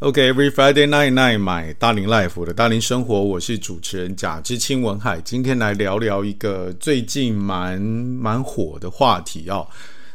[0.00, 9.66] OK，Every Friday night night，买大龄 life 的大龄生活，我是主持人贾知青文海，今天来聊聊一个最近蛮蛮火的话题哦。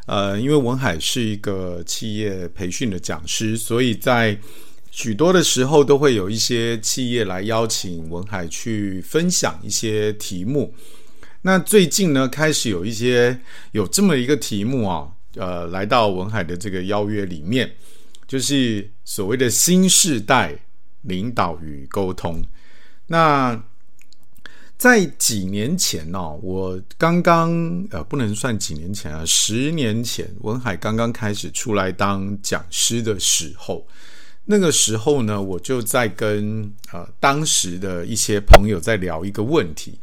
[0.05, 4.39] 呃，因为文海是一个企业培训的讲师，所以在
[4.89, 10.73] 许多的时候都会有一些企业来邀请文海去分享一些题目。
[11.41, 13.37] 那最近呢，开始有一些
[13.73, 17.69] 有这么一个题目啊，呃，来到文海的这个邀约里面。
[18.27, 20.57] 就是所谓的新世代
[21.01, 22.43] 领导与沟通。
[23.07, 23.63] 那
[24.77, 27.51] 在几年前呢、哦，我刚刚
[27.91, 33.87] 呃，不能算几年前啊，十年前，文海刚刚开始出来当讲师的时候，
[34.45, 39.99] 那个时候呢，我就在跟呃当时的一些朋友在聊一个问题。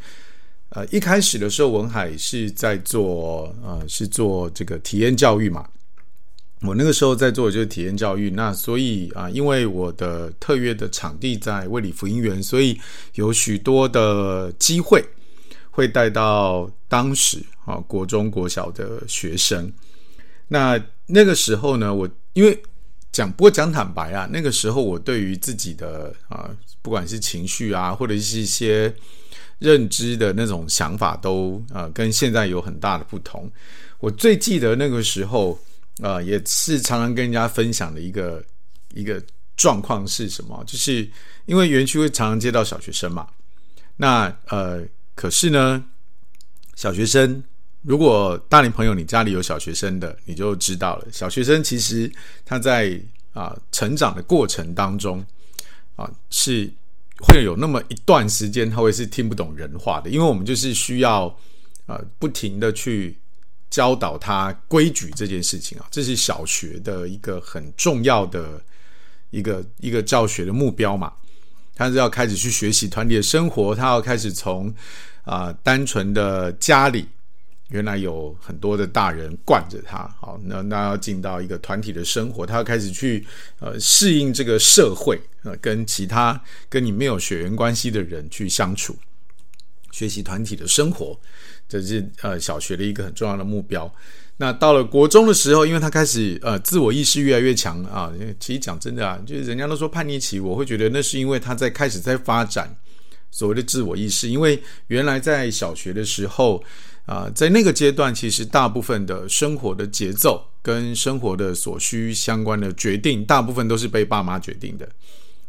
[0.71, 5.69] 呃，一开始的时候，文海是在做呃，是做这个体验教育嘛。
[6.63, 12.79] 我那个时候在做的就是体验教育，那所以啊，因为我的特约的场地在卫理福音园，所以
[13.15, 15.03] 有许多的机会
[15.71, 19.73] 会带到当时啊国中国小的学生。
[20.49, 22.63] 那那个时候呢，我因为
[23.11, 26.51] 讲不过讲坦白啊，那个时候我对于自己的啊，
[26.83, 28.95] 不管是情绪啊，或者是一些
[29.61, 33.51] 认知的那种想法都，都啊跟现在有很大的不同。
[33.99, 35.59] 我最记得那个时候。
[36.03, 38.43] 啊、也是常常跟人家分享的一个
[38.95, 39.23] 一个
[39.55, 40.65] 状况是什么？
[40.67, 41.07] 就是
[41.45, 43.29] 因为园区会常常接到小学生嘛，
[43.97, 44.83] 那呃，
[45.15, 45.85] 可是呢，
[46.75, 47.45] 小学生
[47.83, 52.11] 如果大龄朋友你家里有小学生的，你就知道了，小学生其实
[52.47, 52.99] 他在
[53.35, 55.23] 啊、成长的过程当中
[55.97, 56.73] 啊、是
[57.29, 61.27] 会有那么一段时间他会是听不懂人话的，因为我们就是需要
[61.85, 63.19] 啊、不停的去。
[63.71, 68.61] 教导他规矩这件事情啊，这是小学的一个很重要的
[69.31, 71.13] 一个一个教学的目标嘛。
[71.77, 74.75] 他是要开始去学习团体的生活，他要开始从
[75.25, 77.07] 啊、单纯的家里
[77.69, 83.25] 原来有很多的大人惯着他，好，那那要进到一个团体的生活，他要开始去
[83.61, 86.39] 呃适应这个社会，呃，跟其他
[86.69, 88.99] 跟你没有血缘关系的人去相处，
[89.93, 91.19] 学习团体的生活。
[91.71, 93.91] 这是呃小学的一个很重要的目标。
[94.39, 98.11] 那到了国中的时候，因为他开始呃自我意识越来越强啊，
[98.41, 102.75] 其实讲真的啊，就是人家都说叛逆期，我会觉得那是因为他在开始在发展
[103.31, 104.27] 所谓的自我意识。
[104.31, 106.65] 因为原来在小学的时候
[107.05, 114.89] 啊，在那个阶段，其实大部分的生活的节奏跟生活的所需相关的决定，大部分都是被爸妈决定的。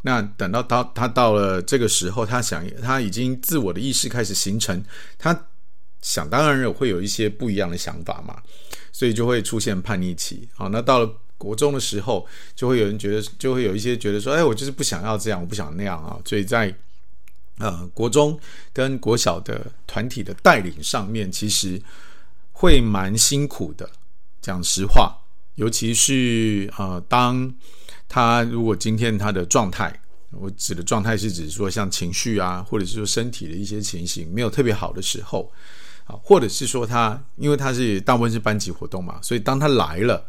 [0.02, 4.84] 那等到他他到了这个时候，他想他已经自我的意识开始形成，
[5.18, 5.46] 他。
[6.01, 8.41] 想当然有会有一些不一样的想法嘛，
[8.91, 10.50] 所以就会出现叛逆期。
[10.56, 16.19] 好，那到了国中的时候，就会有人觉得，就会有一些觉得说，哎，我就是不想要这样，我不想那样啊。
[16.25, 16.75] 所以在
[17.57, 18.39] 呃国中
[18.73, 21.81] 跟国小的团体的带领上面，其实
[22.51, 23.89] 会蛮辛苦的。
[24.41, 25.16] 讲实话，
[25.56, 27.53] 尤其是呃，当
[28.09, 30.00] 他如果今天他的状态，
[30.31, 35.51] 我指的状态是指说像情绪啊，或者是说身体的一些情形没有特别好的时候。
[36.24, 40.26] 或者是说他，因为他是大部分是班级活动嘛，所以当他来了，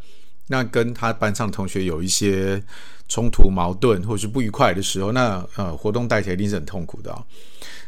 [0.49, 2.63] 那跟他班上同学有一些
[3.09, 7.25] 冲突、矛盾或者是不愉快的时候，那呃活动带起来一定是很痛苦的啊。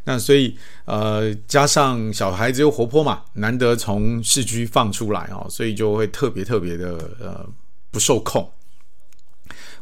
[0.04, 7.46] 那所以呃加上小孩子又活泼嘛，难得从市区放出来哦，所以就会特别特别的呃
[7.90, 8.50] 不受控。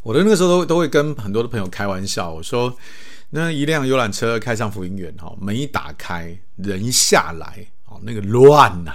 [0.03, 2.77] 我的那个时候都都会跟很多的朋友开玩笑，我说
[3.31, 7.67] 那一辆游览车开上福音园哈，门一打开，人一下来。
[8.03, 8.95] 那个乱呐、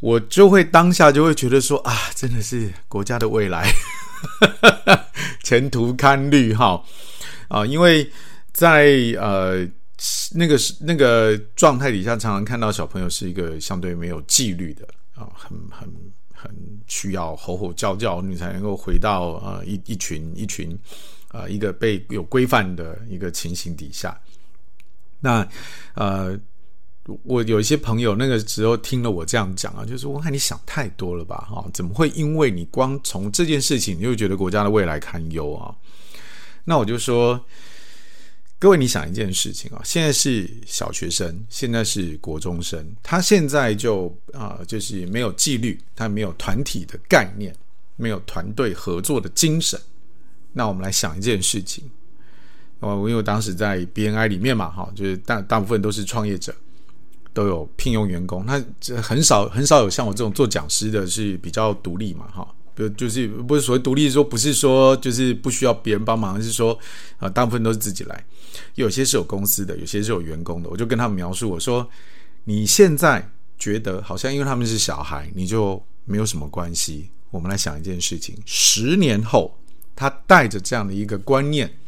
[0.00, 3.72] 我就会当下就会觉得说啊，真的是国家的未来，
[5.44, 6.82] 前途堪虑哈
[7.46, 7.64] 啊！
[7.64, 8.10] 因为
[8.52, 8.86] 在
[9.20, 9.64] 呃
[10.32, 15.88] 那个那个状态底下，常常看到小朋友是一个相对没有纪律的啊，很很
[16.34, 16.50] 很
[16.88, 20.76] 需要吼吼叫叫，你才能够回到呃一一群一群
[21.28, 24.20] 啊一个被有规范的一个情形底下，
[25.20, 25.46] 那
[25.94, 26.36] 呃。
[27.24, 35.74] 我有一些朋友那个时候听了我这样讲啊，就是我看你想太多了吧，哈，怎么会因为你光从这件事情你就觉得国家的未来堪忧啊？
[36.64, 37.44] 那我就说，
[38.60, 47.52] 各位你想一件事情啊，现在是小学生，现在是国中生，他现在就啊，就是没有纪律，他没有团体的概念，
[47.96, 49.76] 没有团队合作的精神。
[50.52, 51.82] 那我们来想一件事情，
[52.78, 56.54] 哦，因为当时在 BNI 里面嘛，哈，就是大大部分都是创业者。
[57.32, 58.62] 都有聘用员工，他
[59.02, 66.78] 很少很少有像我这种做讲师的，是比较独立嘛，哈，不就是不是所谓独立说不是说就是不需要别人帮忙，是说
[67.18, 68.24] 啊，大部分都是自己来。
[68.74, 70.68] 有些是有公司的，有些是有员工的。
[70.68, 71.88] 我就跟他们描述我说，
[72.44, 73.26] 你现在
[73.58, 77.08] 觉得好像因为他们是小孩，你就没有什么关系。
[77.30, 79.58] 我们来想一件事情：十年后，
[79.96, 81.78] 他带着这样的一个观念，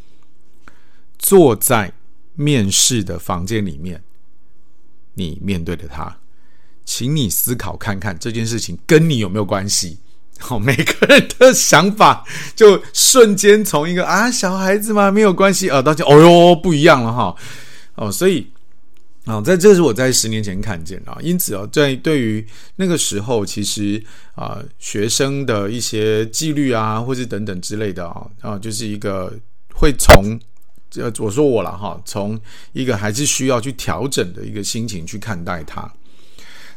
[1.19, 1.93] 坐在
[2.35, 4.03] 面试的房间里面，
[5.15, 6.17] 你面对的他。
[6.85, 9.99] 请你思考看看这件事情跟你有没有关系？
[10.39, 12.25] 好， 每个人的想法
[12.55, 17.35] 就瞬间从一个啊小孩子嘛没有关系啊，到现在哦哟不一样了哈
[17.95, 18.47] 哦，所以
[19.25, 22.47] 啊，在这是我在十年前看见啊，因此啊，在对于
[22.77, 24.03] 那个时候，其实
[24.35, 29.33] 啊学生的一些纪律啊，或是等等之类的啊啊，就是一个
[29.73, 30.39] 会从
[30.97, 32.39] 呃我说我了哈，从
[32.73, 35.91] 一个还是需要去调整的一个心情去看待它。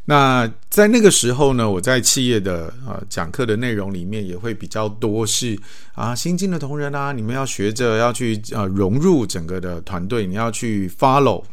[0.10, 5.60] 那在那个时候呢，我在企业的呃讲课的内容里面也会比较多是
[5.96, 11.44] 啊新进的同仁啊，你们要学着要去呃融入整个的团队，你要去 follow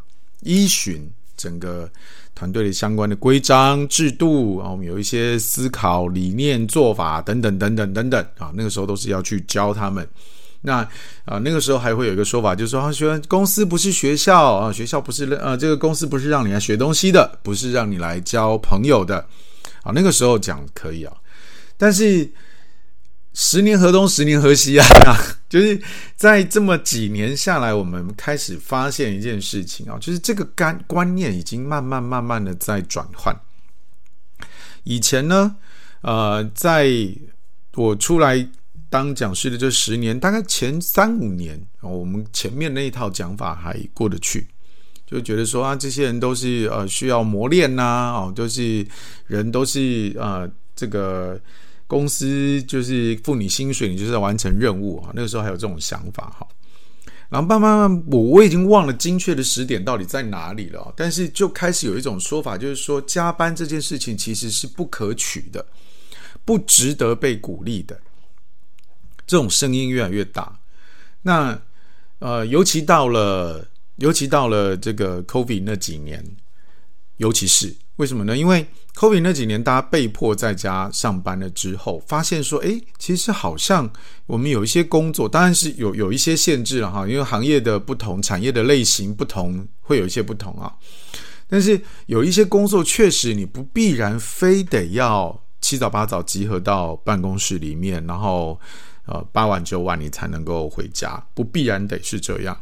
[0.43, 1.91] 依循整个
[2.33, 10.09] 团队的相关的规章制度，然后我们有一些思考理念做法等等等等等等啊，那个时候都是要去教他们。
[10.67, 10.77] 那
[11.27, 19.19] 啊，那个时候还会有一个说法，就是说，啊，学公司不是学校啊，学校不是呃，这个公司不是让你来学东西的，不是让你来交朋友的
[19.83, 19.93] 啊。
[19.95, 21.15] 那个时候讲可以啊，
[21.77, 22.33] 但是
[23.35, 24.87] 十年河东，十年河西啊，
[25.51, 25.79] 就是
[26.17, 33.39] 在这么几年下来，我们开始发现一件事情啊，就是这个观观念已经慢慢慢慢的在转换。
[34.85, 35.57] 以前呢，
[36.01, 36.89] 呃，在
[37.75, 38.49] 我出来。
[38.95, 44.47] 当讲师的这十年，大概前三五年，我们前面那一套讲法还过得去，
[45.05, 48.87] 就觉得说啊，这些人都是呃需要磨练呐，哦，都是
[49.27, 51.41] 人都是呃这个
[51.89, 55.11] 公司就是付你薪水，你就是要完成任务啊。
[55.13, 56.47] 那个时候还有这种想法哈，
[57.29, 65.67] 然后慢慢慢，我我已经忘了精确的时点到底在哪里了，但是就开始有一种说法，就是说加班这件事情其实是不可取的，
[66.45, 68.01] 不值得被鼓励的。
[69.27, 70.61] 这种声音越来越大，
[71.23, 71.59] 那
[72.19, 76.25] 呃，尤其到了，尤其到了这个 COVID 那几年，
[77.17, 78.37] 尤其是为什么呢？
[78.37, 83.91] 因为 COVID 那几年，大家被迫在家上班了之后，发现说，哎，其实好像
[84.27, 90.73] 我们有一些工作，当然是有有一些限制了哈，因为行业的不同，产业的类型不同，会有一些不同啊。
[91.49, 98.59] 但是有一些工作，确实你不必然非得要七早八早集合到办公室里面，然后。
[99.07, 102.59] 呃，八晚九晚你才能够回家，不必然得是这样。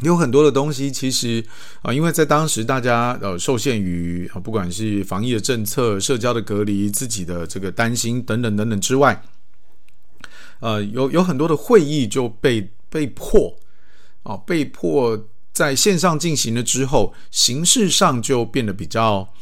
[0.00, 1.44] 有很多的东西，其实
[1.82, 9.22] 啊、因为在当时大家呃受限于啊，不管是防疫的政策、社交的隔离、自己的这个担心等等等等之外，
[10.60, 13.56] 呃，有有很多的会议就被被迫
[14.24, 19.32] 啊、被迫在线上进行了之后，形式上就变得比较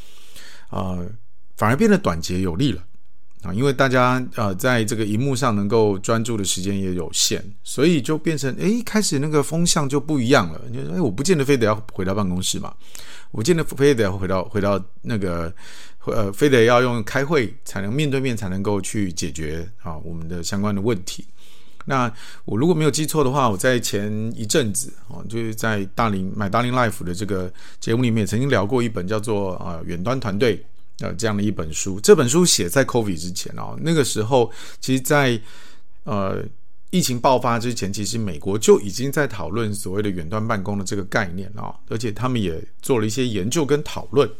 [0.71, 1.11] 呃，
[1.57, 2.83] 反而变得短捷有力了。
[3.43, 10.61] 啊，因为大家呃，在这个荧幕上能够专注的时间也有限，所以就变成诶，开始那个风向就不一样了。
[10.71, 12.73] 你说，诶，我不见得非得要回到办公室嘛，
[13.33, 15.53] 我不见得非得要回到回到那个
[16.07, 21.27] 呃，非得要用开会才能面对面才能够去解决啊我们的相关的问题。
[21.85, 22.09] 那
[22.45, 30.65] 我如果没有记错的话，我在前一阵子啊，就是在大林买大林 Life 的这个节目里面曾经聊过一本叫做啊远端团队。
[31.03, 35.39] 呃，这样的一本书，这本书写在 COVID 之前哦，那个时候，其实在，
[36.05, 36.43] 呃
[36.91, 44.31] 疫情爆发之前，其实美国就已经在讨论所谓的远端办公的这个概念啊，而且他们也做了一些研究跟讨论。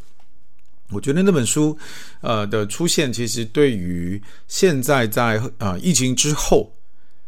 [0.91, 1.75] 我觉得那本书
[2.21, 6.71] 呃的出现，其实对于现在在呃疫情之后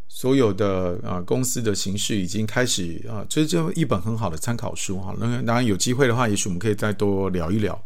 [0.07, 5.15] 所有的呃公司的形式，已经开始啊，这、就一本很好的参考书哈。
[5.19, 7.83] 那当然有机会的话，也许我们可以再多聊一聊。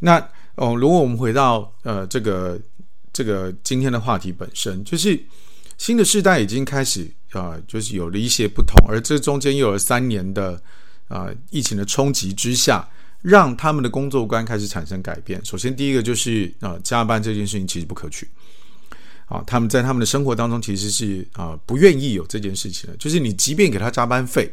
[0.00, 2.60] 那哦，如果我们回到呃这个
[3.12, 5.18] 这个今天的话题本身，就是
[5.78, 10.60] 新的世代已经开始啊、呃，就是有了一些不同，而这中间又有了三年的
[11.08, 12.88] 啊、疫情的冲击之下，
[13.22, 15.42] 让他们的工作观开始产生改变。
[15.44, 18.28] 首先，第一个就是啊、呃，加班这件事情其实不可取
[19.26, 24.52] 啊，他们在他们的生活当中其实是啊、呃、不愿意有这件事情的，就是你即便给他加班费，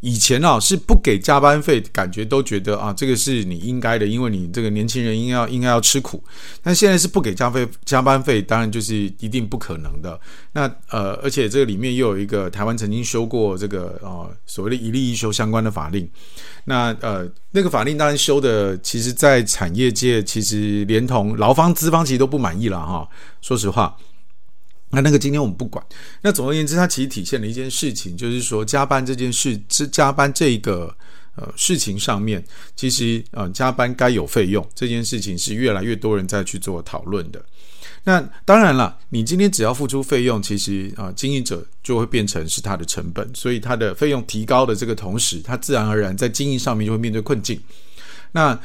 [0.00, 6.22] 以前啊是不给加班费，感觉都觉得啊这个是你应该的，因为你这个年轻人应该要应该要吃苦。
[6.62, 10.20] 但现在是不给加费加班费，当然就是一定不可能的。
[10.52, 16.08] 那呃，而且这个里面又有一个台湾曾经修过这个呃所谓的一例一休相关的法令。
[16.66, 23.08] 那呃那个法令当然修的，其实在产业界其实连同劳方资方其实都不满意了哈。
[23.40, 23.96] 说实话。
[24.90, 25.84] 那那个今天我们不管。
[26.22, 30.94] 那总而言之，它其实体现了一件事情，就是说加班这件事，这加班这一个
[31.34, 32.42] 呃事情上面，
[32.74, 37.44] 其实呃加班该有费用这件事情是越来越多人在去做讨论的。
[38.04, 47.60] 那当然了，你今天只要付出费用，其实啊、呃、经营者就会变成是他的成本，所以他的费用提高的这个同时，他自然而然在经营上面就会面对困境。
[48.30, 48.56] 那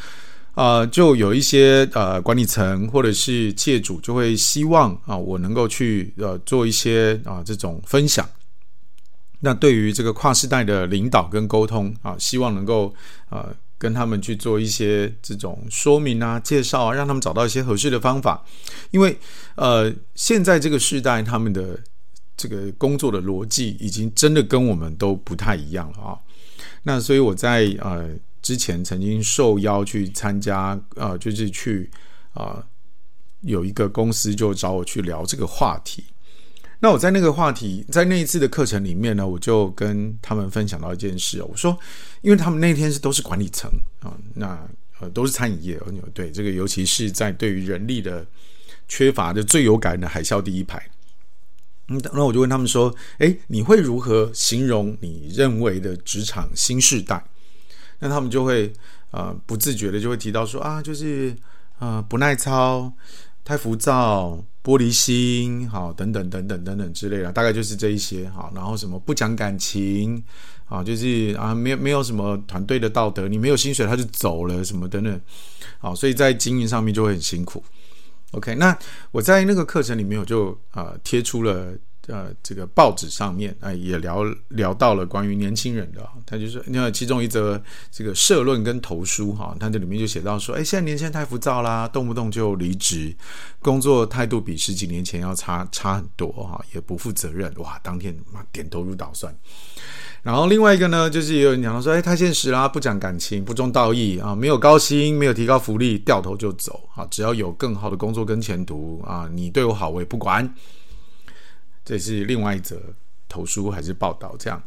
[0.54, 8.28] 呃，就有一些呃管理层或者是企业主就会希望啊，我能够去呃做一些啊这种分享。
[9.40, 12.94] 那对于这个跨世代的领导跟沟通啊，希望能够
[13.30, 18.44] 呃跟他们去做一些这种说明啊、介绍啊，让他们找到一些合适的方法。
[18.92, 19.18] 因为
[19.56, 21.80] 呃现在这个世代他们的
[22.36, 26.20] 这个工作的逻辑已经真的跟我们都不太一样了啊。
[26.84, 28.10] 那所以我在呃。
[28.42, 31.90] 之前曾经受邀去参加，呃，就是去
[32.34, 32.66] 啊、呃，
[33.42, 36.04] 有一个公司就找我去聊这个话题。
[36.80, 41.44] 那我在那个话题，在那一次的课程里面呢，我就跟他们分享到一件事。
[41.44, 41.78] 我说，
[42.22, 43.70] 因为他们那天是都是管理层
[44.00, 44.68] 啊、那
[45.00, 45.80] 呃都是餐饮业，
[46.12, 48.26] 对这个，尤其是在对于人力的
[48.88, 50.84] 缺乏的最有感的海啸第一排。
[51.86, 57.24] 那我就问他们说，哎，你会如何形容你认为的职场新时代？
[58.02, 58.74] 那他们就会
[59.12, 61.34] 呃不自觉的就会提到说啊，就是
[61.80, 62.92] 呃不耐操、
[63.46, 68.52] 太浮躁、玻璃心，好等等等等等等之类的，大概就是这一些好。
[68.54, 70.22] 然后什么不讲感情
[70.66, 75.22] 啊，就是啊没有没有什么团队的道德，你没有薪水他就走了什么等等，
[75.80, 77.64] 好，所以在经营上面就会很辛苦。
[78.32, 78.78] OK，那
[79.12, 81.74] 我在那个课程里面我就啊贴出了。
[82.08, 93.16] 呃，这个报纸上面啊、也聊聊到了关于年轻人的，他就是那其中一则这个社论跟投书哈，他这里面就写到说，哎，现在年轻人太浮躁啦，动不动就离职，
[93.60, 99.34] 工作态度比十几年前要差差很多哈，也不负责任，哇，当天妈点头如捣蒜。
[100.24, 110.52] 然后另外一个呢，就是也有人讲到说，哎，太现实啦，不讲感情，不重道义啊，没有高薪，没有提高福利，掉头就走啊，只要有更好的工作跟前途啊，你对我好我也不管。
[111.92, 112.82] 这是另外一则
[113.28, 114.34] 投书还是报道？
[114.40, 114.64] 这样，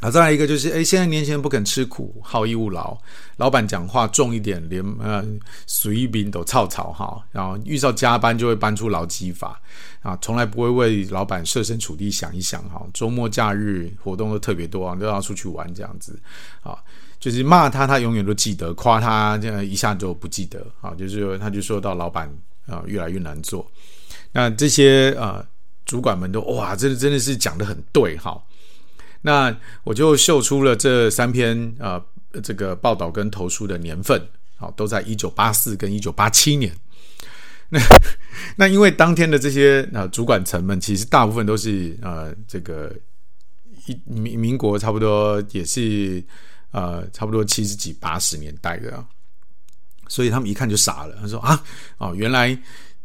[0.00, 2.96] 好，再来一个就是，哎，现在年轻人不肯吃苦，好逸恶劳，
[3.38, 5.26] 老板讲话重一点，连呃
[5.66, 9.60] 随便都吵吵哈，然后遇到加班就会搬出劳基法
[10.00, 16.16] 啊，从来不会为老板设身处地想一想哈，周末假日活动都特别多啊，都要出去玩这样子
[16.62, 16.78] 啊，
[17.18, 22.32] 就是骂他，他永远都记得；夸他，这样一下就不记得啊，就是他就说到老板
[22.68, 23.68] 啊越来越难做，
[24.30, 25.44] 那这些啊。
[25.84, 28.42] 主管们都哇，真的真的是讲得很对哈。
[29.22, 32.02] 那我就秀出了这三篇呃
[32.42, 34.20] 这个报道跟投书的年份，
[34.56, 36.74] 好，都在一九八四跟一九八七年。
[37.70, 37.80] 那
[38.56, 42.94] 那因为当天的这些呃主管层们，其实大部分都是呃这个
[43.86, 46.22] 一民民国差不多也是
[46.70, 49.02] 呃差不多七十几八十年代的，
[50.08, 51.64] 所以他们一看就傻了，他说啊
[51.98, 52.58] 哦原来。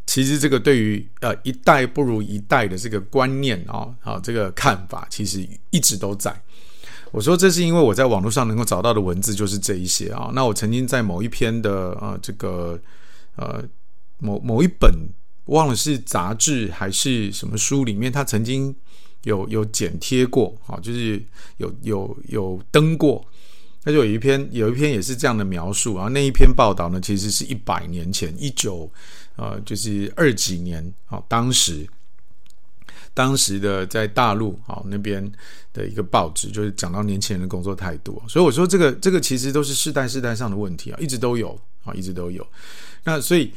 [0.10, 6.36] 其实这个对于呃一代不如一代的这个观念啊，啊这个看法其实一直都在。
[7.12, 10.32] 我说这是因为我在网络上能够找到的文字就是这一些啊。
[10.34, 12.82] 那我曾经在某一篇的呃这个
[13.36, 13.64] 呃
[14.18, 14.92] 某某一本
[15.46, 18.76] 忘了是杂志还是什么书里面，他曾经
[19.26, 21.24] 有有剪贴过，就是
[21.58, 23.24] 有有有登过。
[23.84, 26.08] 那就有一篇有一篇也是这样的描述啊。
[26.08, 28.92] 那一篇报道呢，其实是一百年前一九。
[29.40, 31.88] 呃，就是二几年啊，当时
[33.14, 35.32] 当时的在大陆啊那边
[35.72, 42.46] 的一个报纸，就是讲到年轻人的工作态度，所以我说这个这个其实都是世代世代上的问题啊，一直都有啊，一直都有。
[43.06, 43.54] 那所以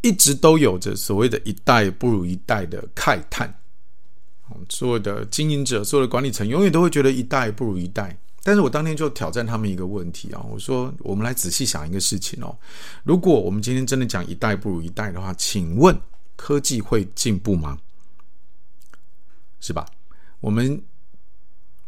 [0.00, 3.52] 一直都有着所谓的一代不如一代的慨叹，
[4.70, 8.16] 所有的经营者、所有的管理层永远都会觉得一代不如一代。
[8.44, 12.56] 但是我当天就挑战他们一个问题啊，我说我们来仔细想一个事情哦，
[13.02, 15.94] 如果我们今天真的讲一代不如一代的话，请问
[16.34, 17.78] 科技会进步吗？
[19.60, 19.84] 是吧？
[20.40, 20.80] 我们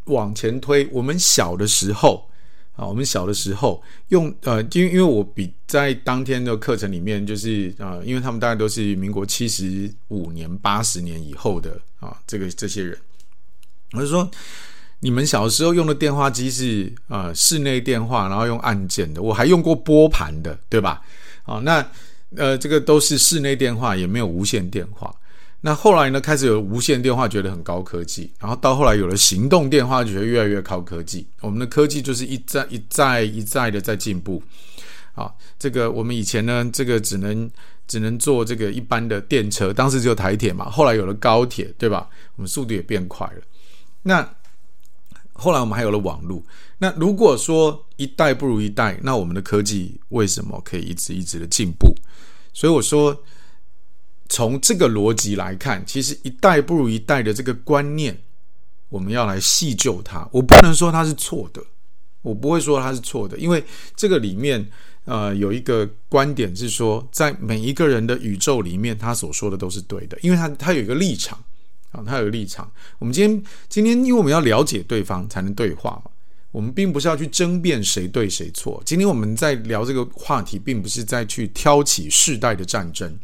[0.05, 2.29] 往前推，我们小的时候
[2.77, 12.99] 啊，我们小的时候用呃，因为因为我比在当天的课程里面，就是呃，因为他们大概都是民国七十五年、八十年以后的啊，这个这些人，
[13.93, 14.31] 我就说。
[15.01, 21.03] 你们小时候用的电话机是呃室内电话，然后用按键的，我还用过拨盘的，对吧？
[21.43, 21.85] 好，那
[22.37, 25.15] 呃这个都是室内电话，也没有无线电话。
[25.63, 31.27] 那后来呢，开始有无线电话，觉得很高科技，然后到后来有了行动电话，觉得越来越高科技。
[31.41, 34.43] 我们的科技就是一再一再一再的在进步。
[35.15, 37.51] 啊，这个我们以前呢，这个只能
[37.87, 42.09] 只能坐这个一般的电车，当时只有台铁嘛，后来有了高铁，对吧？
[42.37, 43.43] 我们速度也变快了。
[44.03, 44.27] 那
[45.41, 46.43] 后来我们还有了网络。
[46.79, 51.95] 那如果说一代不如一代，那我们的科技为什么可以一直一直的进步？
[52.53, 53.25] 所以我说。
[54.33, 58.17] 从这个逻辑来看，其实一代不如一代的这个观念，
[58.89, 60.25] 我们要来细究它。
[60.31, 61.61] 我不能说它是错的，
[62.23, 63.65] 我不会说它是错的，因为
[63.97, 64.65] 这个里面
[65.05, 71.37] 呃有一个观点是说，在每一个人的宇宙里面，他所说的都是对的，因为他他有一个立场
[71.93, 72.71] 啊，他有立场。
[72.99, 76.11] 我们今天今天，因为我们要了解对方才能对话嘛，
[76.53, 78.83] 我们并不是要去争辩谁对谁错。
[78.85, 83.19] 今天我们在聊这个话题，并不是在去挑起世代的战争。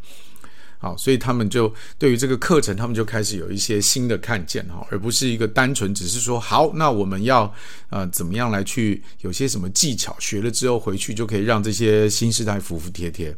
[0.78, 7.52] 好，所以他们就对于这个课程，他们就开始有一些新的看见哈，而不是一个单纯只是说好，那我们要
[7.88, 13.34] 呃怎么样来去有些什么技巧，学了之后回去就可以让这些新世代服服帖帖。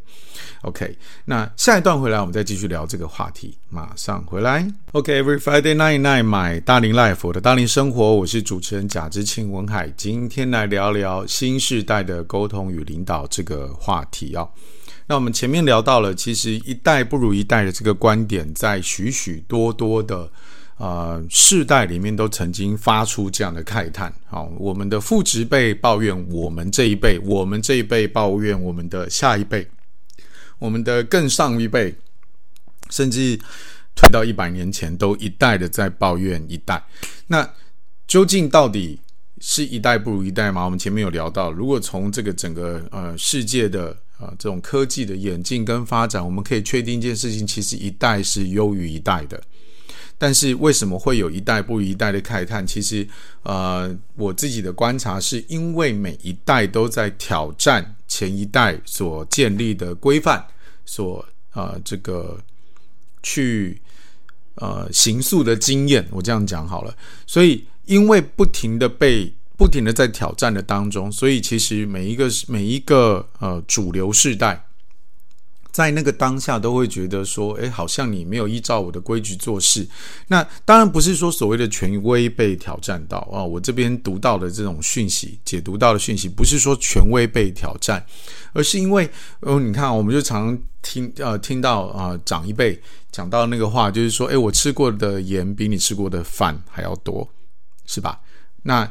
[0.62, 4.68] OK，那下一段回来我们再继续聊这个话题，马上回来。
[4.92, 14.48] OK，Every Friday night night，买大龄 life 我的大龄生活，我是主持人贾志清文海，今天来聊聊新世代的沟通与领导这个话题啊。
[15.08, 20.30] 那我们前面聊到了，其实一代不如一代的这个观点，在许许多多的
[20.76, 24.14] 呃世代里面都曾经发出这样的慨叹。
[24.26, 29.66] 好，我们的父执辈抱怨我们这一辈，我们这一辈抱怨我们的下一辈，
[30.58, 31.94] 我们的更上一辈，
[32.90, 33.40] 甚至
[33.94, 36.84] 推到一百年前，都一代的在抱怨一代。
[37.28, 37.50] 那
[38.06, 39.00] 究竟到底
[39.40, 40.66] 是一代不如一代吗？
[40.66, 49.40] 我们前面有聊到，如果从这个整个呃世界的啊，这种科技的演进跟发展，我们可以确定一件事情，其实一代是优于一代的。
[50.18, 52.66] 但是为什么会有一代不如一代的慨叹？
[52.66, 53.06] 其实，
[53.44, 60.44] 呃，我自己的观察是因为每一代都在挑战前一代所建立的规范，
[60.84, 62.40] 所呃这个
[63.22, 63.80] 去
[64.56, 66.04] 呃行塑的经验。
[66.10, 66.92] 我这样讲好了。
[67.24, 69.32] 所以因为不停的被。
[69.58, 74.64] 不停的在挑战的当中，所以其实每一个每一个呃主流世代，
[75.72, 79.84] 在那个当下都会觉得说，诶，好像你没有依照我的规矩做事。
[80.28, 88.06] 那当然不是说所谓的权威被挑战到啊，我这边读到的这种讯息，解读到的讯息，不是说权威被挑战，
[88.52, 92.80] 而是因为哦，你看，我们就常听呃听到啊、呃、长一辈
[93.10, 97.28] 讲到那个话，就是说，诶，我吃过的盐比你吃过的饭还要多，
[97.86, 98.20] 是吧？
[98.62, 98.88] 那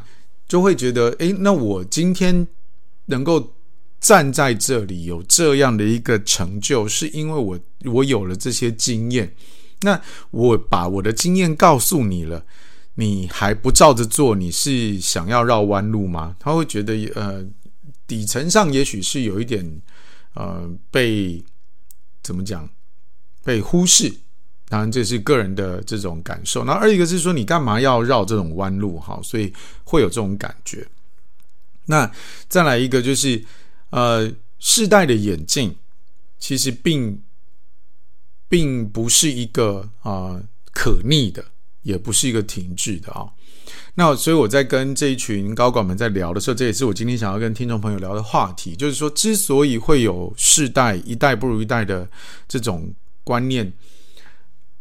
[0.48, 2.48] 就会觉得，诶，那我今天
[3.08, 3.54] 能够
[4.00, 7.60] 站在这里有这样的一个成就，是因为我
[7.92, 9.36] 我有了这些经验。
[9.82, 12.46] 那我把我的经验告诉你了，
[12.96, 16.36] 你还不照着做，你是想要绕弯路吗？
[16.40, 17.46] 他会觉得，呃，
[18.08, 19.82] 底层上也许是有一点，
[20.34, 21.44] 呃，被
[22.24, 22.70] 怎么讲，
[23.44, 24.14] 被忽视。
[24.70, 26.66] 当然，这是个人的这种感受。
[26.66, 29.00] 那二一个是说，你干嘛要绕这种弯路？
[29.00, 29.54] 哈，所以
[29.86, 30.86] 会有这种感觉。
[31.86, 32.12] 那
[32.50, 33.42] 再来一个就是，
[33.92, 35.74] 呃，世代的演进
[36.38, 37.22] 其实并
[38.50, 40.42] 并不是一个啊、
[40.74, 41.46] 可逆的，
[41.84, 43.32] 也不是一个停滞的啊、
[43.96, 52.06] 那所以我在跟这一群高管们在聊的时候，这也是我今天想要跟听众朋友聊的话题，就是说，之所以会有世代一代不如一代的
[52.50, 53.72] 这种观念。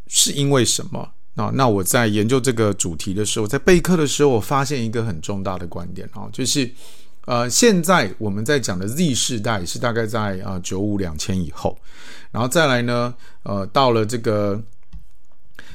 [0.07, 1.11] 是因为什么？
[1.35, 6.71] 那那我在研究这个主题的时候，在备课的时候，我发现一个很重大的观点啊，就是
[7.27, 11.79] 呃，现在我们在讲的 Z 世代是大概在啊九五两千以后，
[12.31, 14.63] 然后再来呢，呃，到了这个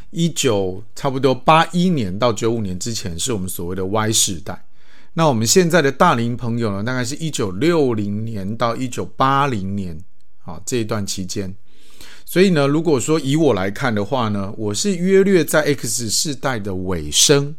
[0.10, 4.66] 一九差不多八一年到九五年之前，是我们所谓的 Y 世代。
[5.14, 9.96] 那我们现在的大龄朋友呢，大概是一九六零年到一九八零年
[10.44, 11.54] 啊这一段期间。
[12.26, 17.56] 所以呢，如果说以我来看的话呢，我是约略在 X 世代的尾声。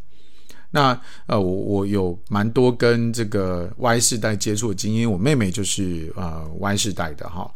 [0.75, 7.53] 那呃，我我有蛮多跟这个 Y 世代接触的经验，我妹妹就是呃 Y 世代的哈。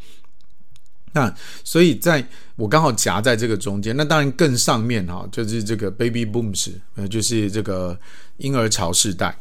[1.12, 2.22] 那所以在
[2.56, 7.98] 我刚好夹在这个中间，那当然更上面哈，就是这个 Baby Booms，呃，就是这个
[8.36, 9.34] 婴儿潮世代。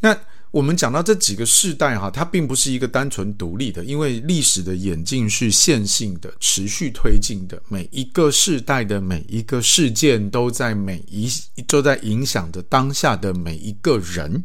[0.00, 0.12] 那
[0.52, 7.60] 我们讲到这几个世代哈，它并不是一个单纯独立的，因为历史的演进是线性的、持续推进的。
[7.68, 11.26] 每一个世代的每一个事件，都在每一
[11.66, 14.44] 都在影响着当下的每一个人。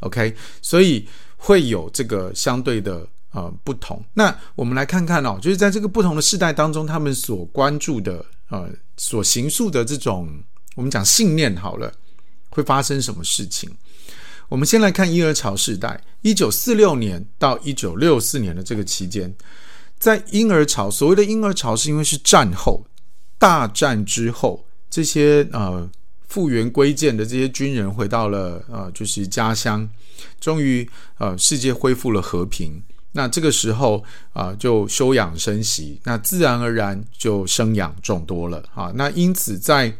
[0.00, 4.04] OK，所以会有这个相对的呃不同。
[4.14, 10.28] 那我们来看看哦，就是在这个不同的世代当中，他们所关注的呃所形塑的这种
[10.74, 11.92] 我们讲信念好了，
[12.50, 13.70] 会发生什么事情？
[14.54, 19.34] 我们先来看婴儿潮世代，一九四六年到一九六四年的这个期间，
[19.98, 22.86] 在婴儿潮，所谓的婴儿潮是因为是战后，
[23.36, 25.90] 大战之后，这些呃
[26.28, 29.90] 复员归建的这些军人回到了呃就是家乡，
[30.38, 30.88] 终于
[31.18, 38.62] 呃世界恢复了和平，那这个时候啊、就休养生息，那自然而然就生养众多了。
[38.72, 39.92] 啊，那因此在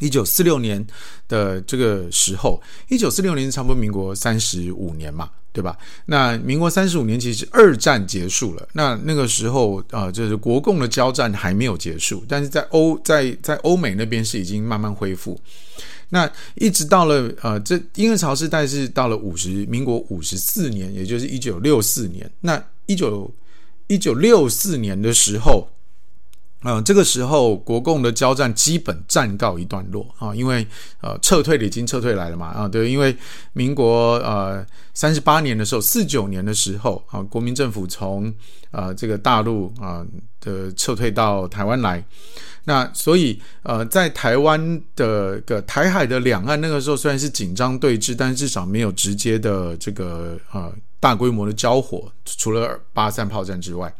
[0.00, 0.84] 一九四六年
[1.26, 5.76] 的这个时候，一九四六年差不多民国三十五年嘛，对吧？
[6.04, 15.40] 那民国三十五年其实二战结束了，那那个时候啊、呃，就是国共的交战还没有结束，但是在欧在在欧美那边是已经慢慢恢复。
[16.10, 22.30] 那一直到了呃，这婴儿潮时代是到了五十民国五十四年，也就是一九六四年。
[22.40, 23.32] 那一九
[23.86, 25.68] 一九六四年的时候。
[26.68, 30.66] 嗯，这个时候国共的交战基本暂告一段落啊，因为
[31.00, 33.16] 呃撤退的已经撤退来了嘛啊，对，因为
[33.52, 38.34] 民国呃三十八年的时候，四九年的时候啊，国民政府从
[38.72, 40.04] 呃这个大陆啊
[40.40, 42.04] 的撤退到台湾来，
[42.64, 53.94] 那所以呃在台湾的个台海的两岸那个时候虽然是紧张对峙，但至少没有直接的这个呃大规模的交火，除了八三炮战之外。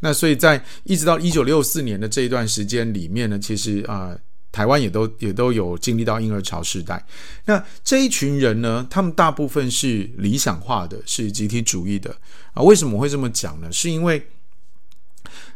[0.00, 4.16] 那所以在一直到一九六四年的这一段时间里面呢，其实啊、
[4.50, 7.04] 台湾也都也都有经历到婴儿潮时代。
[7.44, 12.14] 那这一群人呢，他们大部分是理想化的，是集体主义的
[12.54, 13.70] 啊、为什么会这么讲呢？
[13.70, 14.26] 是因为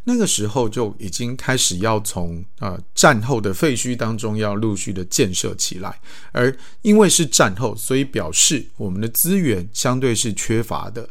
[0.03, 5.99] 那个时候就已经开始要从、呃、战后的废墟当中要陆续的建设起来，
[6.31, 11.07] 而因为是战后，所以表示我们的资源相对是缺乏的，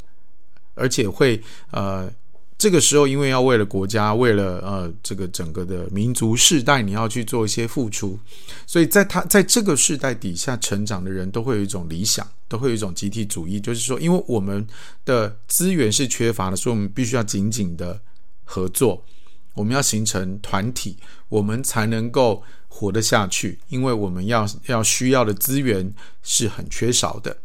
[0.75, 2.11] 而且会呃。
[2.59, 8.19] 这个时候，因为要为了国家，为了呃这个整个的民族世代，你要去做一些付出，
[8.67, 14.67] 所以在他在这个世代底下成长的人都会有一种理想，都会有一种集体主义，就是说，因为我们
[15.05, 18.01] 的资源是缺乏的，所以我们必须要紧紧的
[18.47, 19.05] 合作，
[19.53, 20.97] 我们要形成团体，
[21.29, 27.37] 我们才能够活得下去，因为我们要要需要的资源是很缺少的。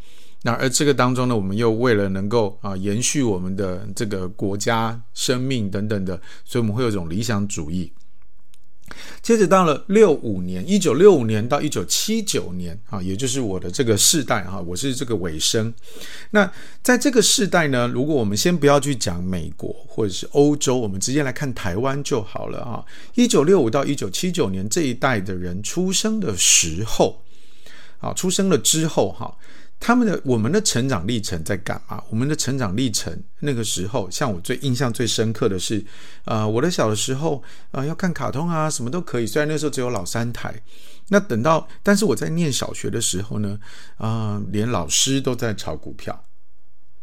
[0.44, 7.92] 那而这个当中呢，我们又为了能够啊延续我们的这个国家生命等等的，所以我们会有一种理想主义。
[9.21, 15.73] 接着到了六五年，一九六五年到一九七九年啊，也就是我的这个世代啊，我是这个尾声。
[16.32, 16.51] 那
[16.82, 22.84] 在这个世代呢，如果我们先不要去讲美国或者是欧洲，我们直接来看台湾就好了啊。
[23.15, 27.21] 一九六五到一九七九年这一代的人出生的时候，
[27.99, 29.36] 啊，出生了之后哈。
[29.84, 32.02] 他们的我们的成长历程在干嘛？
[32.12, 35.84] 我们的成长历程那个时候，像我最印象最深刻的是，
[36.26, 37.41] 呃，我的小的时候，
[37.72, 39.26] 呃，要看卡通啊，什么都可以。
[39.26, 40.54] 虽然那时候只有老三台，
[41.10, 43.60] 那等到，但是我在念小学的时候呢，
[43.98, 46.24] 啊、连老师都在炒股票。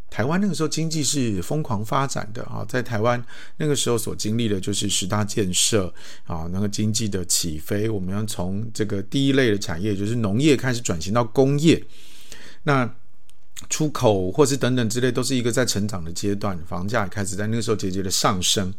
[0.08, 3.22] 台湾那个时候经济是疯狂发展的啊，在台湾
[3.56, 5.92] 那个时候所经历的就是十大建设
[6.26, 11.82] 啊，那个经济的起飞，我们要从这个第一类的产业，就是农业开始转型到工业。
[12.64, 12.94] 那
[13.68, 18.72] 出口或是等等之类，都是一个在成长的阶段，房价也开始在那个时候节节的上升，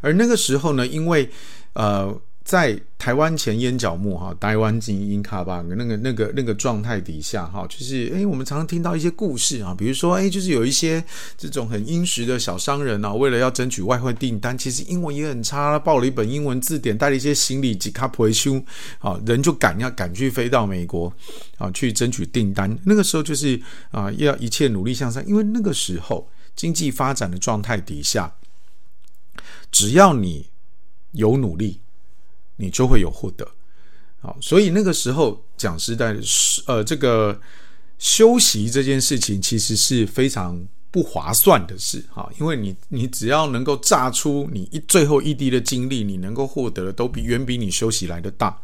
[0.00, 1.30] 而那个时候呢，因为
[1.74, 2.20] 呃。
[2.46, 11.02] 在台湾前烟角木哈，台湾精英卡巴那个那个那个状态底下哈，就是诶，我们常常听到一些故事啊，比如说诶，就是有一些
[11.36, 18.62] 这种很殷实的小商人啊，为了要争取外汇订单，其实英文也很差，报了一本英文字典，带了一些行李几卡回修
[19.00, 21.12] 啊，人就赶要赶去飞到美国
[21.58, 22.78] 啊，去争取订单。
[22.84, 28.32] 那个时候就是啊，要一切努力向上，因为那个时候经济发展的状态底下，
[29.72, 30.46] 只要你
[31.10, 31.80] 有努力。
[32.56, 33.46] 你就会有获得，
[34.20, 36.16] 好，所以那个时候讲实在，
[36.66, 37.38] 呃，这个
[37.98, 48.58] 休息这件事情其实是非常不划算的事，哈，因为你你只要能够榨出你一最后一滴的精力，你能够获得的都比远比你休息来的大，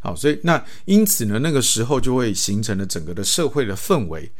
[0.00, 4.30] 好，所以那因此呢，那个时候就会形成了整个的社会的氛围，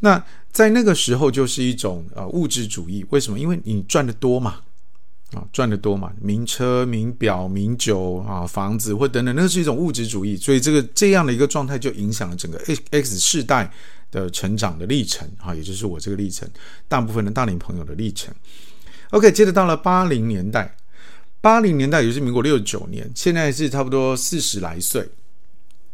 [0.00, 3.38] 那在那个时候就是一种呃物质主义，为什么？
[3.38, 4.62] 因为你赚得多嘛。
[5.34, 12.58] 啊，赚得多嘛，名车、名表、名酒啊，房子或等等，那是一种物质主义，所以这个这样的一个状态就影响了整个
[12.90, 13.72] X 世代
[14.10, 16.48] 的成长的历程啊，也就是我这个历程，
[16.86, 18.34] 大部分的大龄朋友的历程。
[19.10, 20.76] OK，接着到了八零年代，
[21.40, 25.08] 八零年代也就是民国六十九年，现在是差不多四十来岁。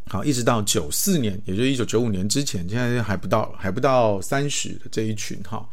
[0.06, 5.68] 好，一直到九四年，也就是一九九五年之前，现在还不到还不到三十的这一群哈。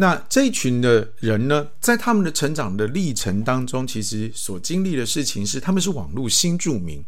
[0.00, 7.04] 那这一群的人呢，在他们的成长的历程当中，其实所经历的事情是，他们是网络新住民。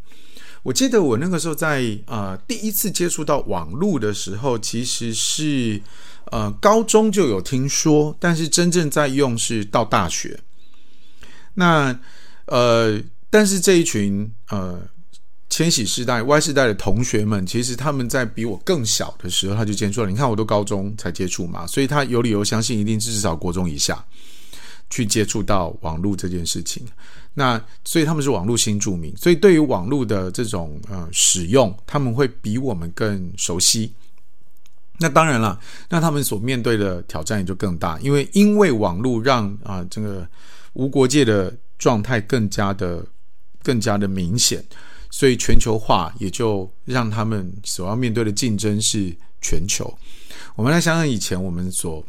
[0.64, 5.80] 我记得我那个时候在呃第一次接触到网络的时候，其实是
[6.32, 10.40] 呃高中就有听说，但是真正在用是到大学。
[11.54, 11.96] 那
[12.46, 13.00] 呃，
[13.30, 14.82] 但是这一群呃。
[15.50, 20.08] 千禧世代、Y 世代的同学们，其实他们在比我更小的时候，他就接触了。
[20.08, 24.02] 你看，我都高中才接触嘛，所以他有理由相信，一定是至少国中以下
[24.88, 26.86] 去接触到网络这件事情。
[27.34, 33.92] 那所以他们是网络新住民，所以对于网络的这种呃使用，他们会比我们更熟悉。
[34.98, 35.58] 那当然了，
[35.88, 40.26] 那他们所面对的挑战也就更大，因为因为网络让啊、呃、这个
[40.74, 43.04] 无国界的状态更加的
[43.64, 44.64] 更加的明显。
[45.10, 49.92] 所以全球化也就让他们所要面对的竞争是全球。
[50.54, 52.04] 我们来想想以前我们所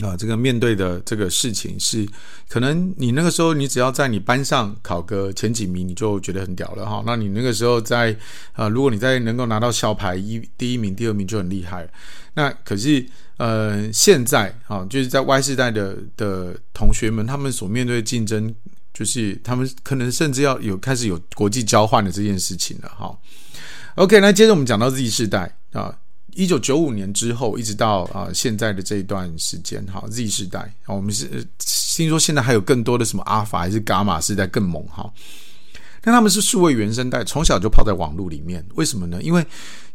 [0.00, 2.08] 啊这个面对的这个事情是，
[2.48, 7.02] 可能你那个时候你只要在你班上考个前几名，你就觉得很屌了哈。
[7.04, 8.16] 那你那个时候在
[8.52, 11.88] 啊，如果你在能够拿到校牌一第一名、第二名就很厉害。
[12.34, 13.04] 那可是
[13.36, 18.54] 呃现在啊，就是在 Y 世代的的同学们，他们所面对的竞争。
[18.92, 23.18] 就是他们可能甚至要有开始有国际交换的这件事情了哈。
[23.94, 25.94] OK，那接着我们讲到 Z 世代啊，
[26.34, 35.12] 一九九五年之后一直到啊现在的这一段时间哈，Z 世代啊，我们是听说现在还有更多的什么阿尔法还是伽马世代更猛哈。
[36.00, 39.22] 但他们是数位原生代，从小就泡在网络里面，为什么呢？
[39.22, 39.46] 因为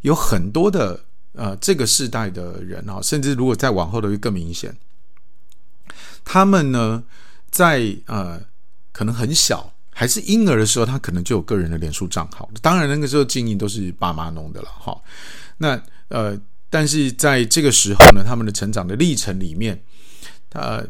[0.02, 1.00] 有很多的
[1.34, 4.76] 呃这个世代的人啊，甚至如果再往后的会更明显，
[6.24, 7.04] 他们呢
[7.50, 8.42] 在呃。
[8.98, 12.50] 可能很小，还是婴儿的时候，他可能就有个人的脸书账号。
[12.64, 15.00] 当然，那个时候经营都是爸妈弄的了，哈。
[15.60, 16.36] 那呃，
[16.68, 19.80] 但是在这个时候呢，他们的成长的历程里面，
[20.54, 20.84] 呃，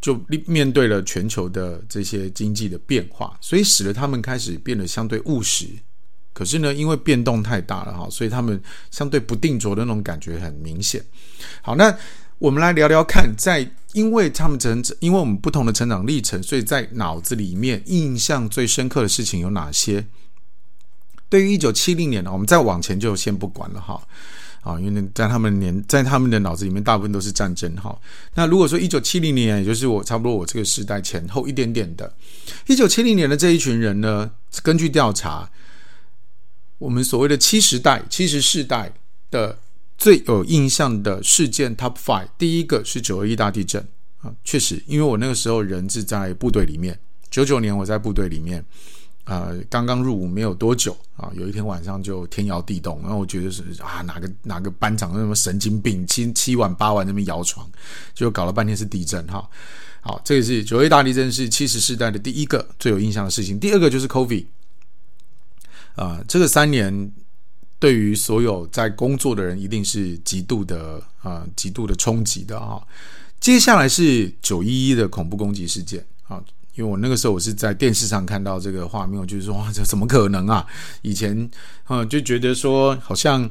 [0.00, 5.68] 就面对了全球的这些经济的变化，所以使得他们开始变得相对务实。
[6.32, 11.00] 可是呢，因为变动太大了，哈，所以他们相对不定着的那种感觉很明显。
[11.62, 11.96] 好，那。
[12.38, 20.06] 我们来聊聊看，在因为他们成长，因为我们不同的成长历程，所以在脑子里面印象最深刻的事情有哪些？
[21.28, 24.00] 对于一九七零年呢，我们再往前就先不管了哈，
[24.62, 27.98] 啊，因为在他们年，在他们的脑子里面，大部分都是战争哈。
[28.34, 32.14] 那如果说一九七零年，也就是我差不多我这个时代前后一点点的，
[32.68, 34.30] 一九七零年的这一群人呢，
[34.62, 35.50] 根据调查，
[36.78, 38.92] 我们所谓的七十代、七十世代
[39.32, 39.58] 的。
[39.98, 43.84] 最有印象的事件 Top Five，第一个是九二一大地震
[44.22, 46.96] 啊，确实，因为我那个时候人是在部队里面，
[47.28, 48.64] 九九年我在部队里面，
[49.24, 57.68] 啊、呃，刚刚入伍没有多久啊，有一天晚上就天摇地动，然后我觉得是啊，哪个哪个班长那么神经病，七七晚八晚那边摇床，
[58.14, 59.50] 就搞了半天是地震哈。
[60.00, 64.46] 好，这个是九二一大地震是七十世代的第一个最有印象的事情，第二个就是 COVID
[65.96, 67.12] 啊，这个三年。
[67.78, 72.80] 对于所有在工作的人，一定是极度的啊，极度的冲击的啊。
[73.40, 76.42] 接下来是九一一的恐怖攻击事件啊，
[76.74, 80.66] 因为我那个时候我是在电视上看到这个画面，我就是说哇，这怎么可能啊？
[81.02, 81.48] 以前
[81.84, 83.48] 啊就觉得说好像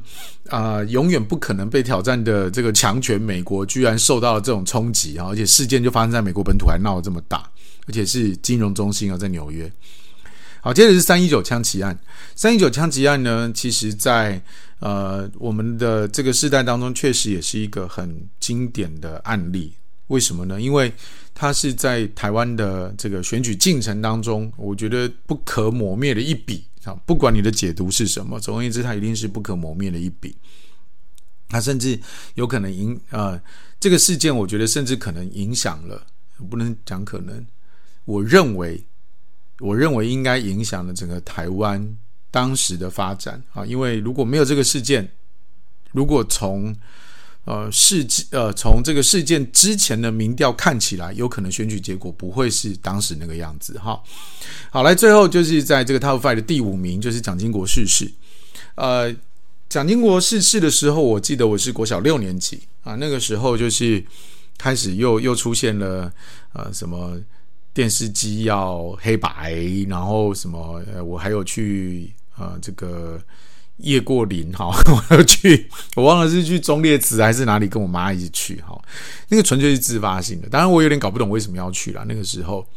[0.50, 7.50] 啊永远不可能被挑战的这个强权美国，居然受到了这种冲击啊，而且事件就发生在美国本土，还闹得这么大，
[7.88, 9.72] 而且是金融中心啊，在纽约。
[10.62, 11.98] 好，接着是三一九枪击案。
[12.36, 14.42] 三一九枪击案呢，其实在
[14.80, 19.74] 呃我们的这个世代当中，确实也是一个很经典的案例。
[20.08, 20.60] 为什么呢？
[20.60, 20.92] 因为
[21.34, 26.94] 它是在台湾的这个选举进程当中，我觉得不可磨灭的一笔啊。
[27.06, 30.36] 不管你的解读是什么，总而言之，它一定是不可磨灭的一笔。
[31.48, 31.98] 它甚至
[32.36, 33.40] 有可能影呃
[33.80, 36.06] 这个事件，我觉得甚至可能影响了，
[36.50, 37.46] 不能讲可能，
[38.06, 38.84] 我认为。
[39.60, 41.98] 我认为应该影响了整个台湾
[42.30, 45.10] 当时的发展啊，因为如果没有这个事件，
[45.94, 46.76] 如果从
[47.46, 54.00] 呃事呃从这个事件之前的民调看起来，有可能选举结果不会是当时那个样子哈。
[54.70, 58.12] 好，来最后就是在这个 Top Five 的第五名就是蒋经国逝世。
[58.76, 59.12] 呃，
[59.70, 64.06] 蒋经国逝世的时候，我记得我是国小六年级啊，那个时候就是
[64.56, 66.14] 开始又又出现了
[66.54, 67.20] 呃什么。
[67.78, 69.54] 电视机要黑白，
[69.88, 70.84] 然后什么？
[71.06, 73.22] 我还有去、呃，这个
[73.76, 78.76] 夜过林哈， 我要去，我忘了是去忠烈祠还是哪里，跟我妈一起去哈。
[79.28, 82.04] 那个纯粹是自发性的，当然我有点搞不懂为什么要去啦。
[82.08, 82.68] 那个时候，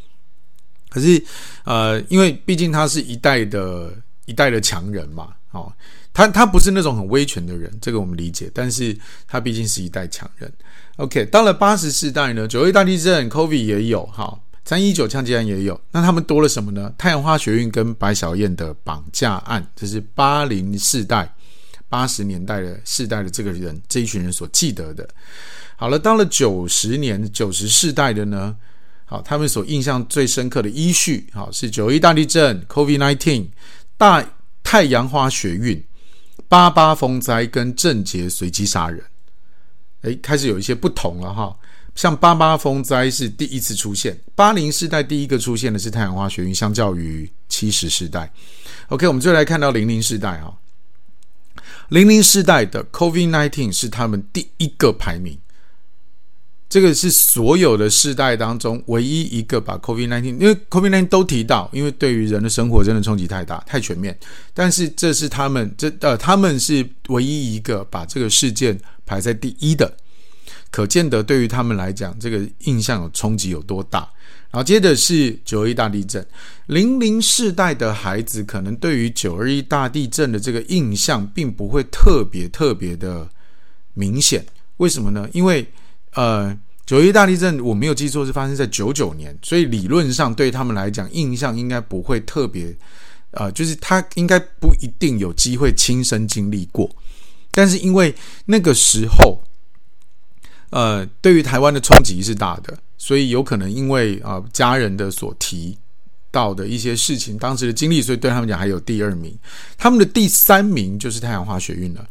[0.87, 1.19] 可是
[1.63, 3.91] 呃，因为毕竟他是一代的
[4.27, 5.73] 一代的强人嘛，哦，
[6.13, 8.95] 他他不是那种很威权的人，这个我们理解，但是
[9.27, 10.53] 他毕竟是一代强人。
[10.97, 14.37] OK，到了八十世代呢，九二大地震，COVID 也有哈。
[14.63, 16.93] 三一九枪击案也有，那他们多了什么呢？
[16.97, 21.33] 太阳花学运跟白小燕的绑架案，这是八零世代、
[21.89, 25.07] 八十年代的世代的这个人这一群人所记得的。
[25.75, 28.55] 好了，到了九十年、九十世代的呢，
[29.05, 33.47] 好，他们所印象最深刻的依序，好是九一大地震、COVID-19、
[33.97, 34.23] 大
[34.63, 35.83] 太阳花学运、
[36.47, 39.03] 八八风灾跟郑捷随机杀人。
[40.03, 41.57] 诶，开始有一些不同了哈。
[41.93, 48.31] 像八八风灾是第一次出现，八零世代第一个出现的是太阳花学运，相较于七十世代。
[48.87, 50.53] OK，我们再来看到零零世代啊，
[51.89, 55.37] 零零世代的 COVID-19 是他们第一个排名，
[56.69, 64.17] 这个是所有的世代当中唯一一个把 COVID-19，因为 COVID-19 都提到，因为对于人的生活真的冲击太大、太全面，
[64.53, 69.93] 但是这是他们这呃他们是唯一一个把这个事件排在第一的。
[70.71, 74.09] 可见得对于他们来讲，这个印象有冲击有多大。
[74.49, 76.25] 然后接着是九二一大地震，
[76.65, 83.29] 零零世代的孩子可能对于九二一大地震的这个印象，并不会特别特别的
[83.93, 84.45] 明显。
[84.77, 85.29] 为什么呢？
[85.31, 85.65] 因为
[86.15, 92.75] 呃，九一大地震我没有记错是发生在九九年，所以理论上对他们来讲，印象应该不会特别，
[93.31, 96.89] 呃，就是他应该不一定有机会亲身经历过。
[97.53, 98.13] 但是因为
[98.45, 99.41] 那个时候。
[100.71, 105.77] 呃，对于台湾的冲击是大的，所以有可能因为啊、呃、家人的所提
[106.31, 109.37] 到的一些事情，当时的经历，所以对他们讲还有第二名，
[109.77, 112.07] 他们的第三名就是太阳花学运了，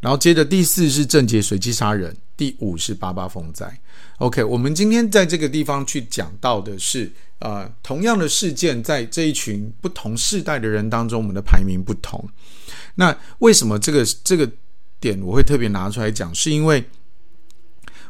[0.00, 3.80] 然后接着第四是郑捷随机杀人，第五是八八风灾。
[4.18, 12.28] OK，我们今天在这个地方去讲到的是，呃，同样的事件在这一群不同世代的人当中，我们的排名不同。
[12.96, 14.50] 那为什么这个这个
[14.98, 16.34] 点我会特别拿出来讲？
[16.34, 16.84] 是因为。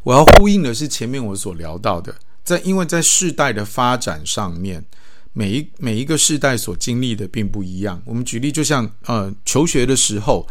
[0.03, 4.85] 我要呼应的是前面我所聊到的，在因为在世代的发展上面，
[5.33, 8.01] 每一每一个世代所经历的并不一样。
[8.07, 10.47] 我们举例，就像呃求学的时候，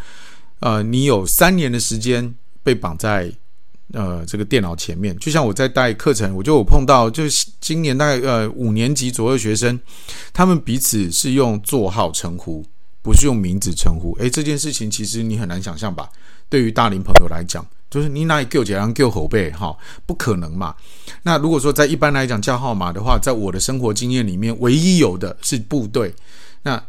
[0.59, 3.31] 呃你有三年的时间被绑在
[3.93, 9.79] 呃这个电脑前面，就像我在带课程，我就有碰到，就是今年大概呃五年级左右学生，
[10.31, 12.63] 他们彼此是用座号称呼，
[13.01, 14.15] 不是用名字称呼。
[14.19, 16.07] 诶，这件事情其实你很难想象吧？
[16.47, 17.65] 对于大龄朋友来讲。
[17.89, 19.75] 就是你哪里叫这样叫后背哈，
[20.05, 20.75] 不可能嘛。
[21.23, 26.13] 那如果说在一般来讲叫号码的话，在我的生活经验里面，唯一有的是部队，
[26.61, 26.81] 那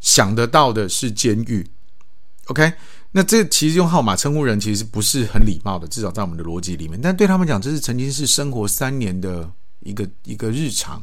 [0.00, 1.66] 想得到的是监狱。
[2.46, 2.72] OK，
[3.12, 6.98] 那这其实用号码称呼人其实不是很礼貌的，至少在我们的逻辑里面。
[7.00, 9.48] 但对他们讲，这是曾经是生活三年的
[9.80, 11.02] 一个一个日常。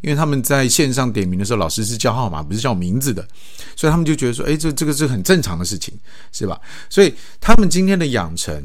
[0.00, 3.26] 因为他们在线上点名的时候，老师是叫号码，不是叫名字的，
[3.74, 5.92] 所以他们就觉得说，哎，这这个是很正常的事情，
[6.30, 6.60] 是吧？
[6.88, 8.64] 所以他们今天的养成，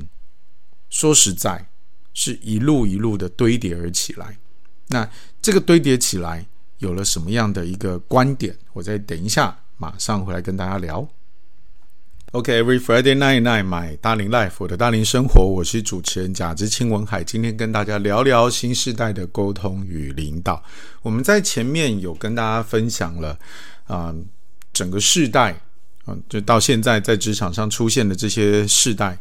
[0.93, 1.67] 说实在，
[2.13, 4.37] 是一路一路的堆叠而起来。
[4.89, 5.09] 那
[5.41, 6.45] 这个堆叠起来
[6.77, 8.55] 有了什么样的一个观点？
[8.73, 11.09] 我再等一下，马上回来跟大家聊。
[12.33, 17.23] OK，Every、Friday night night，买大龄 life，我的大龄生活，我是主持人贾之清文海。
[17.23, 20.63] 今天跟大家聊聊新时代的沟通与领导。
[21.01, 23.39] 我们在前面有跟大家分享了
[23.85, 24.13] 啊、
[24.71, 25.59] 整个世代
[26.05, 29.17] 啊、就到现在在职场上出现的这些世代，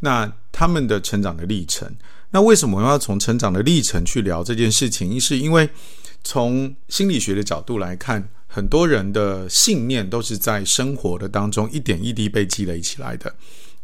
[0.00, 1.90] 那他们的成长的历程。
[2.30, 5.18] 那为什么我们要从成长的历程去聊这件事情？
[5.20, 5.70] 是因为
[6.22, 8.28] 从心理学的角度来看。
[8.52, 13.32] 很多人的信念都是在生活的当中一点一滴被积累起来的。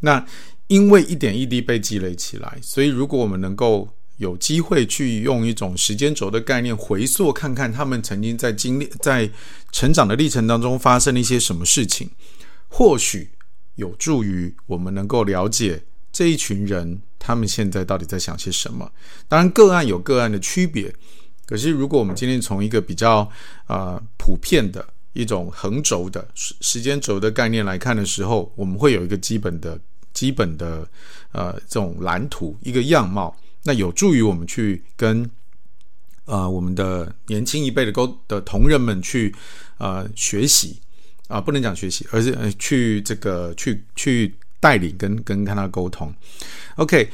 [0.01, 0.27] 那
[0.67, 9.31] 因为一点一滴被积累起来，所以如果我们能够有机会去用一种时间轴的概念回溯看看他们曾经在经历、在
[9.71, 12.11] 成长的历程当中发生了一些什么事情，
[12.67, 13.31] 或许
[13.77, 15.85] 有助于我们能够了解
[16.17, 18.91] 这一群人他们现在到底在想些什么。
[19.29, 20.91] 当然，个案有个案的区别。
[21.45, 23.31] 可是，如果我们今天从一个比较
[23.67, 29.79] 呃普遍的一种横轴的时时间轴的概念来看的时候，我们会有一个基本的、
[30.15, 30.89] 基本的
[31.33, 35.31] 呃这种蓝图，一个样貌，那有助于我们去跟
[36.25, 39.35] 呃我们的年轻一辈的沟的同仁们去
[39.77, 40.81] 呃学习
[41.29, 46.15] 啊、不能讲学习，而是去这个去去带领跟跟跟他沟通。
[46.77, 47.09] OK。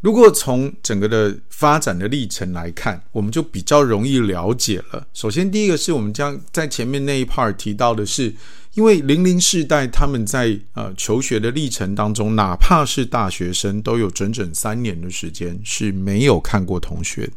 [0.00, 5.04] 如果从整个的发展的历程来看，我们就比较容易了解了。
[5.12, 8.32] 首先，第一个是我们将在前面那一 part 提到的是，
[8.74, 17.28] 因为零零世代他们在呃求学的历程当中，哪怕是大学生，都有整整三年的时间是没有看过同学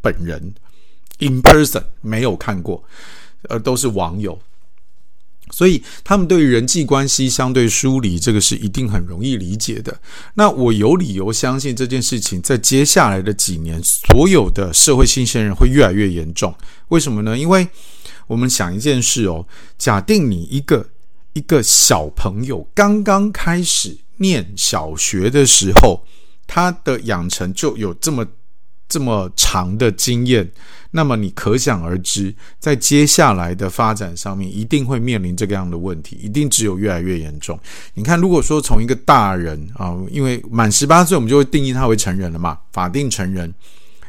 [0.00, 0.54] 本人
[1.18, 2.82] in person 没有看过，
[3.42, 4.40] 呃，都是网友。
[5.50, 10.00] 所以他们对于人际关系相对疏离，这个是一定很容易理解的。
[10.34, 16.54] 那我有理由相信这件事情在接下来的几年，所有的社会新鲜人会越来越严重。
[16.88, 17.38] 为什么呢？
[17.38, 17.68] 因为
[18.26, 19.46] 我们想一件事哦，
[19.78, 20.88] 假定你一个
[21.32, 26.04] 一个小朋友刚刚开始念小学的时候，
[26.46, 28.26] 他的养成就有这么
[28.88, 30.50] 这么长的经验。
[30.92, 37.58] 那么你可想而知，在接下来的发展上面，一定会面临这个样的问题，一定只有越来越严重。
[37.94, 43.52] 你看，如果说从一个大人啊，因为满十八岁，我们就会定义他为成人了嘛，法定成人。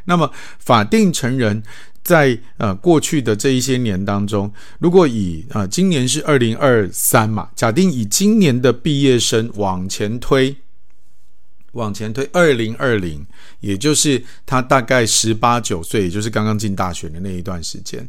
[0.06, 1.62] 那么法定成人
[2.04, 4.50] 在呃过去的这一些年当中，
[4.80, 10.56] 如果以啊今年是二零二三嘛，假定以今年的毕业生往前推。
[11.74, 13.26] 往前推，二零二零，
[13.60, 18.08] 也就是他大概十八九岁，也就是刚刚进大学的那一段时间。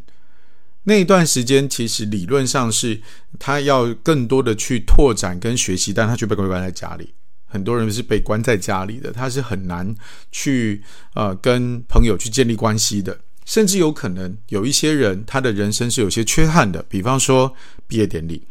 [0.84, 2.98] 那一段时间，其实理论上是
[3.38, 7.12] 他要更多的去拓展跟学习，但他却被关在家里。
[7.44, 9.94] 很多人是被关在家里的，他是很难
[10.32, 10.82] 去
[11.14, 17.54] 呃跟朋友去建立关系的，甚至有可能有一些人他的人生是有些缺憾的，比方说
[17.86, 18.46] 毕业典礼。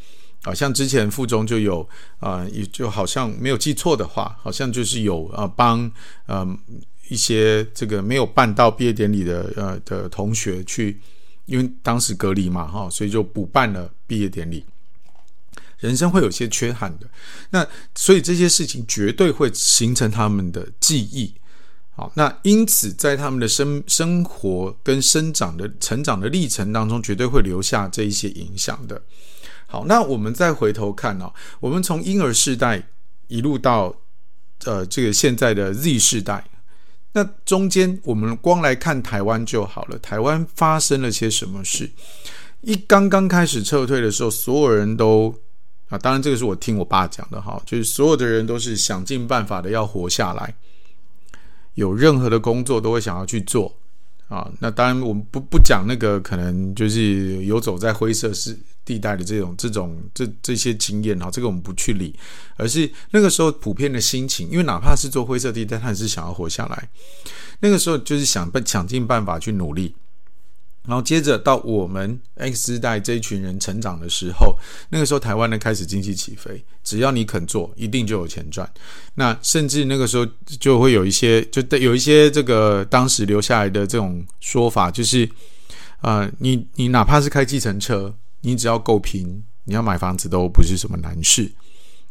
[0.48, 1.86] 好像之前附中就有
[2.20, 5.92] 啊，也、就好像没有记错的话，好像就是有啊帮
[6.26, 6.48] 呃
[7.10, 11.02] 一些这个没有办到毕业典礼的呃的同学去，
[11.48, 14.64] 因为当时隔离嘛哈，所以就补办了毕业典礼。
[15.80, 17.06] 人生会有些缺憾的，
[17.50, 21.34] 那所以这些事情绝对会形成他们的记忆。
[21.94, 29.02] 好，那因此在他们的生生活跟生长的成长的历程当中，绝对会留下这一些影响的。
[29.68, 32.82] 好，那我们再回头看哦，我们从婴儿世代
[33.28, 33.94] 一路到
[34.64, 36.46] 呃这个现在的 Z 世代，
[37.12, 40.00] 那中间我们光来看台湾就好了。
[40.00, 41.92] 台湾发生了些什么事？
[42.62, 45.36] 一刚刚开始撤退的时候，所有人都
[45.90, 50.56] 啊，当然这个是我听我爸讲的哈，就是所有的人都是想尽办法的要活下来，
[51.76, 53.76] 有任何的工作都会想要去做
[54.28, 54.50] 啊。
[54.60, 58.58] 那当然我们不不讲那个可能就是游走在灰色是。
[58.88, 62.18] 地带的这种、这种、这这些经验哈，这个我们不去理，
[62.56, 66.90] 而是那个时候普遍的心情，因为哪怕是做灰色地带，他也是想要活下来。
[67.60, 69.94] 那个时候就是想办想尽办法去努力，
[70.88, 74.58] 然后接着到我们 X 世代这一群人成长的时候，
[74.90, 78.68] 那个时候台湾呢开始经济起飞，只要你肯做，一定就有钱赚。
[79.14, 80.26] 那甚至那个时候
[80.60, 85.30] 就会有一些，就有一些这个当时留下来的这种说法，就是
[86.02, 88.16] 呃，你你哪怕是开计程车。
[88.42, 91.52] 你只要够拼，你要买房子都不是什么难事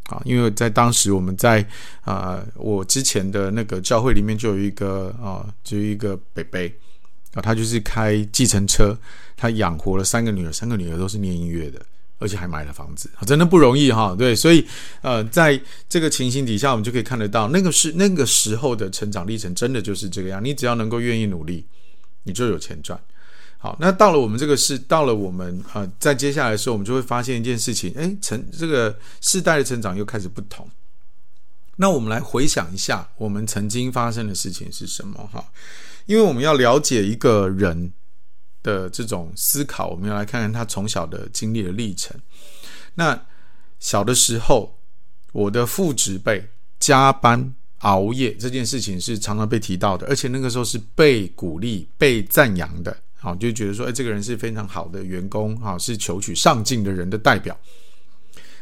[0.08, 0.20] 啊！
[0.24, 1.64] 因为在当时，我们在
[2.02, 6.76] 啊、我之前的那个教会里面就有一个啊，就有一个北北
[7.36, 8.98] 啊，他就是开计程车，
[9.36, 11.80] 他养活了三个女儿，三个女儿都是念音乐的，
[12.18, 14.16] 而且还买了房子，真的不容易哈！
[14.18, 14.66] 对，所以
[15.02, 20.42] 呃，在这个情形底下，我们就可以看得到，那个是那个时候的成长历程，真的就是这个样。
[20.42, 21.66] 你只要能够愿意努力，
[22.22, 22.98] 你就有钱赚。
[23.58, 30.66] 好，那到了我们这个世，到了我们、呃，在接下来的时候，我们就会发现一件事情，诶，成这个世代的成长又开始不同。
[31.76, 35.28] 那我们来回想一下，我们曾经发生的事情是什么？
[35.30, 35.44] 哈，
[36.06, 37.92] 因为我们要了解一个人
[38.62, 42.16] 的这种思考，我们要来看看他从小的经历的历程。
[42.94, 43.20] 那
[43.78, 44.78] 小的时候，
[45.32, 46.48] 我的父执辈
[46.80, 52.96] 加班熬夜这件事情是常常被提到的，而且那个时候是被鼓励、被赞扬的。
[53.18, 57.58] 好，就觉得说，哎，这个人是非常好的员工，哈，是求取上进的人的代表。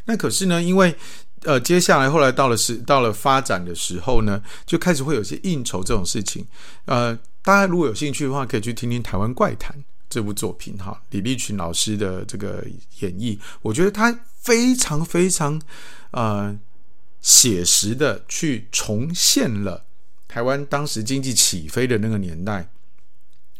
[0.06, 0.94] 那可是呢，因为
[1.42, 6.46] 呃，接下来后来到了是到了发展的时候呢，就开始会有些应酬这种事情。
[6.86, 9.76] 呃，大家如果有兴趣的话，可以去听听《台湾怪谈》
[10.08, 12.64] 这部作品，哈，李立群老师的这个
[13.00, 15.60] 演绎，我觉得他非常非常
[16.12, 16.58] 呃
[17.20, 19.84] 写实的去重现了
[20.26, 22.66] 台湾当时经济起飞的那个年代。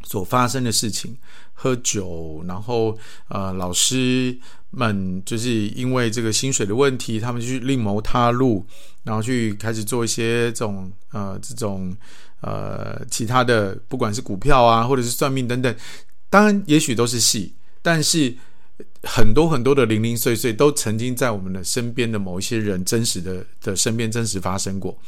[0.07, 1.17] 所发生的事情，
[1.55, 2.97] 喝酒，然后
[3.29, 8.67] 呃，老师们就是因为这个薪水的问题，他们去另谋他路，
[9.05, 11.97] 然后去开始做一些这种呃这种
[12.45, 15.75] 呃其他的，不管是股票啊，或者是算命等等，
[16.29, 18.35] 当然也许都是戏，但是
[19.03, 24.99] 很多很多的零零碎碎都曾经在我们的身边的某一些人真实的的身边真实发生过。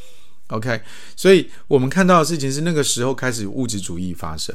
[0.49, 0.81] OK，
[1.17, 4.55] 所以我们看到的事情是那个时候开始物质主义发生。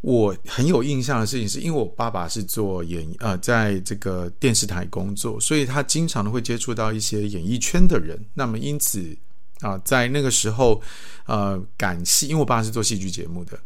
[0.00, 8.18] 我很有印象的事情是，因为我爸爸是做演呃，在这个电视台工作，所以他经常的会接触到一些演艺圈的人。
[8.34, 9.16] 那么因此
[9.62, 10.82] 啊、在那个时候，
[11.26, 13.58] 呃，赶戏，因为我爸是做戏剧节目的，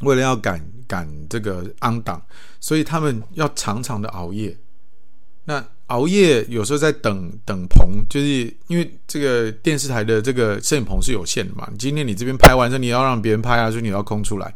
[0.00, 2.24] 为了要赶赶这个安档，
[2.58, 4.56] 所以他们要常常的熬夜。
[5.44, 8.26] 那熬夜有时候在等等棚，就是
[8.68, 11.68] 因为这个电视台的这个摄影棚是有限的嘛。
[11.78, 14.54] 今天你这边拍完之后，你要让别人拍啊，所以你要空出来。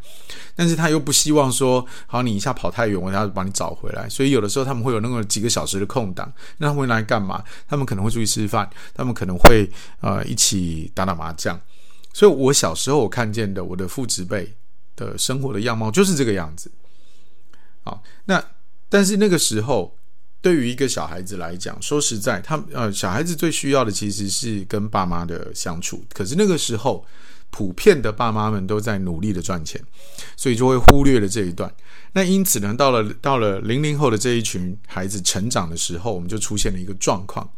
[0.55, 4.09] 但是他又不希望说，好，你一下跑太远，我要把你找回来。
[4.09, 7.43] 所以有的时候他们会有那个几个小时的空档，那他们会来干嘛？
[7.69, 9.69] 他们可能会出去吃饭，他们可能会
[10.01, 11.61] 呃一起打打麻将。
[12.15, 14.55] 所以我小时候我看见的我的父执辈
[14.95, 16.71] 的生活的样貌就是这个样子。
[17.83, 18.43] 好，那
[18.89, 19.95] 但是那个时候。
[20.47, 26.05] 对于一个小孩子来讲，说实在，他呃，小孩子最需要的其实是跟爸妈的相处。
[26.15, 27.05] 可是那个时候，
[27.51, 29.83] 普遍的爸妈们都在努力的赚钱，
[30.37, 31.69] 所以就会忽略了这一段。
[32.13, 37.51] 那因此呢，到了到了零零后的这一群孩子成长的时候，我们就出现了一个状况。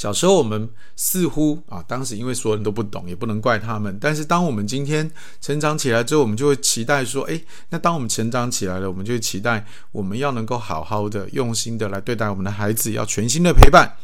[0.00, 3.98] 小时候我们似乎啊，当时因为所有人都不懂，也不能怪他们。
[4.00, 5.10] 但是当我们今天
[5.42, 13.94] 成长起来之后，我们就会期待说：诶，那当我们成长起来了，我们就会期待我们要能够好好的、用心的来对待我们的孩子，要全心的陪伴。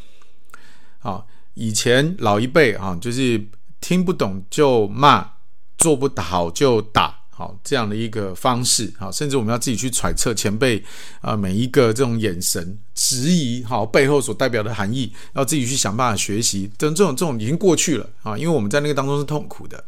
[0.98, 3.48] 好，以前老一辈啊，就是
[3.80, 5.30] 听不懂就骂，
[5.78, 7.15] 做不好就打。
[7.38, 10.82] 好，这样的一个方式，好，甚至我们要自己去揣测前辈
[11.20, 16.70] 啊、每一个这种眼神质疑，好背后所代表的含义，要自己去想办法学习。
[16.78, 19.84] 等这种这种已经过去了啊，因为我们在那个当中是痛苦的。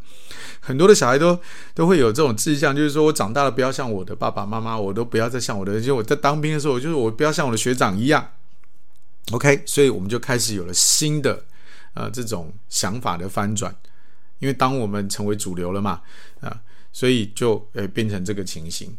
[0.60, 1.40] 很多的小孩都
[1.72, 8.28] 都会有这种志向，就是说我长大了不要像我的爸爸妈妈，我都不要再像我的，就我在当兵的时候，就是我不要像我的学长一样。
[9.30, 11.44] OK，所以我们就开始有了新的
[11.94, 13.74] 呃这种想法的翻转，
[14.40, 16.02] 因为当我们成为主流了嘛，
[16.40, 16.60] 啊、
[16.98, 18.98] 所以就诶变成这个情形，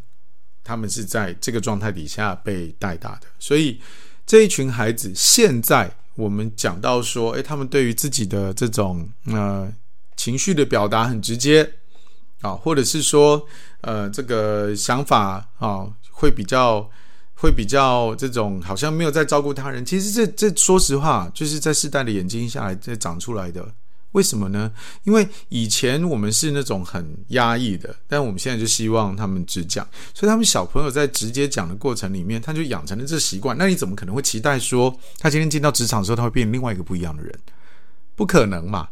[0.64, 3.26] 他们是在这个状态底下被带大的。
[3.38, 3.78] 所以
[4.24, 9.70] 这一群孩子现在我们讲到说，诶，他们对于自己的这种呃
[10.16, 11.74] 情绪的表达很直接
[12.40, 13.46] 啊，或者是说
[13.82, 16.90] 呃这个想法啊会比较
[17.34, 19.84] 会比较这种好像没有在照顾他人。
[19.84, 23.74] 其实这这说实话，就是在世代的眼睛下来这长出来的。
[24.12, 24.72] 为什么呢？
[25.04, 33.56] 因为以前我们是那种很压抑的，但我们现在就希望他们直讲，所以他们小朋友在直接讲的过程里面，他就养成了这习惯。
[33.56, 37.32] 那你怎么可能会期待说他今天进到职场的时候，他会变另外一个不一样的人？
[38.16, 38.88] 不可能嘛！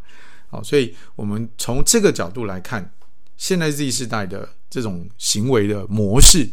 [0.50, 2.92] 好，所以我们从这个角度来看，
[3.36, 6.48] 现在 Z 世代的这种行为的模式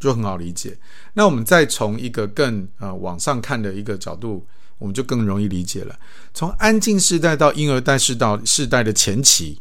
[0.00, 0.76] 就很好理解。
[1.14, 4.44] 那我们再从一个更呃往上看的一个角度。
[4.78, 5.98] 我们就更容易理解了。
[6.34, 9.60] 从安静世代到婴儿代世代世代的前期，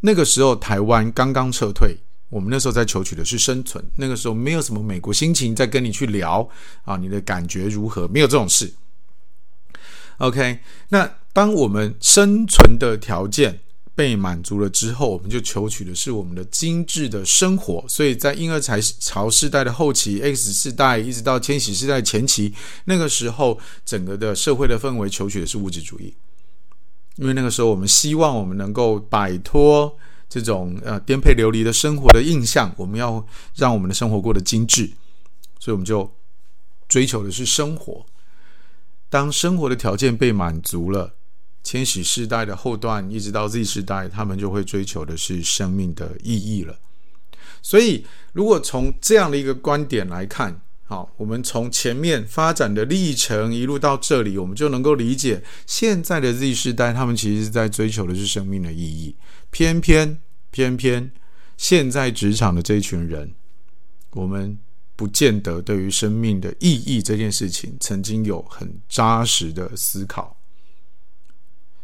[0.00, 1.96] 那个时候台湾刚刚撤退，
[2.28, 3.84] 我们那时候在求取的是生存。
[3.96, 6.48] 那个时候没有什么美国心情在跟你去聊
[6.84, 8.06] 啊，你的感觉如何？
[8.08, 8.72] 没有这种事。
[10.18, 10.60] OK，
[10.90, 13.60] 那当我们生存的条件，
[13.94, 17.84] 被满足了之后，我们就求取的是我们的精致的生活。
[17.86, 22.54] 所以在婴儿潮世代的后期，X 世代一直到千禧世代前期，
[22.86, 26.14] 那个时候整个的社会的氛围求取的是物质主义。
[27.16, 29.94] 因为那个时候我们希望我们能够摆脱
[30.28, 34.90] 这种呃颠沛流离的生活的印象，我们要让我们的生活过得精致，
[35.60, 36.10] 所以我们就
[36.88, 38.06] 追求的是生活。
[39.10, 41.14] 当生活的条件被满足了。
[41.62, 46.78] 千禧世代的后段，一直到 Z 世代，他们就会追求的是生命的意义了。
[47.62, 59.14] 所以，如果从这样的一个观点来看，好，我们从前面发展的历程一路到这里，我们就能够理解，现在的 Z 世代，他们其实是在追求的是生命的意义。
[59.50, 60.18] 偏偏
[60.50, 61.12] 偏偏，
[61.56, 63.32] 现在职场的这一群人，
[64.10, 64.58] 我们
[64.96, 70.36] 不见得对于生命的意义这件事情，曾经有很扎实的思考。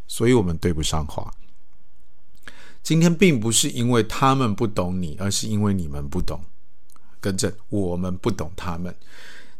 [0.08, 1.32] 所以我们对不上话。
[2.82, 6.40] 今天并不是因为他们不懂你，而是因为你们不懂。
[7.20, 8.94] 更正，我们不懂他们。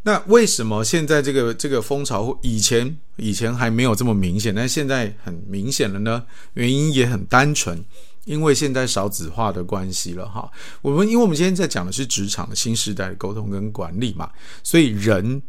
[0.02, 6.24] 那为什么现在这个这个风潮，以前以前还没有这么明显，但现在很明显了呢？
[6.54, 7.84] 原因也很单纯，
[8.24, 10.50] 因为现在少子化的关系了哈。
[10.80, 14.30] 我们因为我们今天在讲的是职场的新时代沟通跟管理嘛，
[14.62, 15.42] 所以人。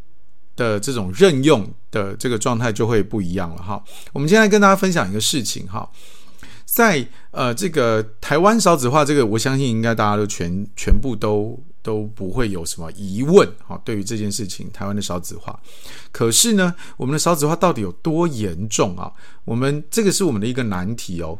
[0.59, 3.81] 的这种任用的这个状态就会不一样了哈。
[4.11, 5.89] 我们今天跟大家分享一个事情哈，
[6.65, 13.79] 在呃这个台湾少子化这个，我相信应该大家都全全部都都不会有什么疑问哈。
[13.85, 15.57] 对于这件事情，台湾的少子化，
[16.11, 19.09] 可是呢，我们的少子化到底有多严重啊？
[19.45, 21.39] 我们这个是我们的一个难题哦。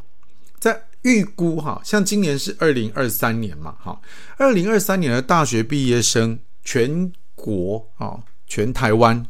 [0.60, 4.00] 在预估哈，像今年是二零二三年嘛，哈，
[4.38, 8.20] 二零二三年的大学毕业生，全国啊，
[8.50, 9.26] 全台湾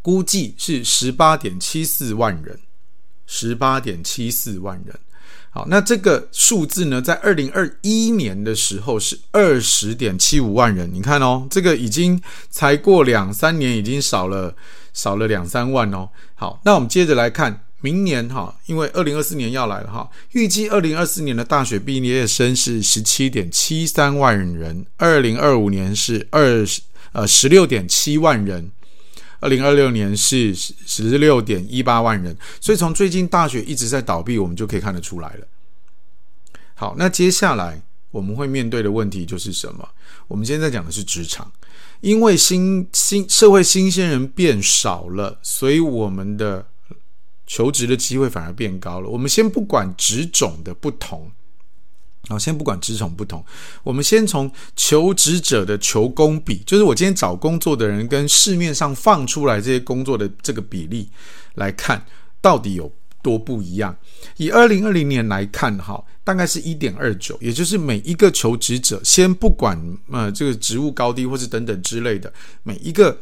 [0.00, 2.60] 估计是十八点七四万人，
[3.26, 4.98] 十八点七四万人。
[5.50, 10.92] 好，那这个数字呢，在二零二一年的时候是二十点七五万人。
[10.92, 12.20] 你看哦，这个已经
[12.50, 14.56] 才过两三年，已经少了
[14.92, 16.08] 少了两三万哦。
[16.34, 26.82] 好，那我们接着来看明年哈，因为二零二四年要来了哈，预计二零二四年的大学毕业生是十七点七三万人，二零二五年是二十
[27.14, 28.70] 呃十六点七万人。
[29.40, 35.46] 二零二六年是十六点一八万人，所以从最近大学一直在倒闭，我们就可以看得出来了。
[36.72, 39.86] 好，那接下来我们会面对的问题就是什么？
[40.28, 41.52] 我们现在讲的是职场，
[42.00, 46.66] 因为新新社会新鲜人变少了，所以我们的
[47.46, 49.10] 求职的机会反而变高了。
[49.10, 51.30] 我们先不管职种的不同。
[52.28, 53.44] 好，先不管职种不同，
[53.82, 61.08] 我们先从求职者的求工比，就是我今天找工作的人跟市面上放出来这些工作的这个比例
[61.56, 62.02] 来看，
[62.40, 62.90] 到底有
[63.22, 63.94] 多不一样。
[64.38, 69.78] 以二零二零年来看，哈，大概是一点二九，也就是每一个求职者，先不管
[70.10, 73.18] 呃这个职务高低或是等等之类的，每一个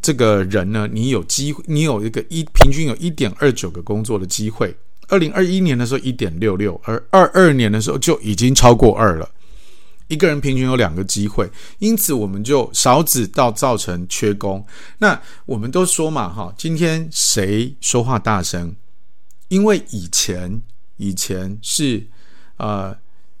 [0.00, 4.74] 这个人呢，你有机会，你有一个一平均有一点二九个工作的机会。
[5.08, 9.30] 二零二一年的时候一点六六，而二二年的时候就已经超过二了。
[10.08, 14.64] 一个人平均有两个机会，因此我们就少子到造成缺工。
[14.98, 18.76] 那我们都说嘛，哈，今天谁说话大声？
[19.48, 20.60] 因为以前
[20.98, 22.06] 以前是
[22.58, 22.96] 呃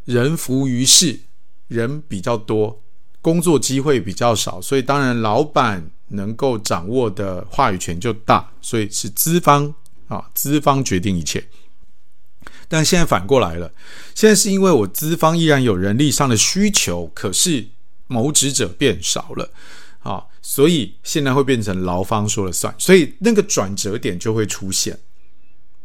[0.06, 1.20] 人浮于事，
[1.68, 2.82] 人比较多，
[3.20, 9.74] 工作机会比较少，所以当然老板能够掌握的话语权就大，所以是资方。
[10.14, 11.44] 啊，资方决定一切，
[12.68, 13.72] 但现在反过来了，
[14.14, 17.66] 现在是因为我资方依然有人力上的需求，可是
[18.06, 19.50] 谋职者变少了，
[20.02, 24.96] 啊，所以现在会变成劳方说了算，所以那个转折点就会出现。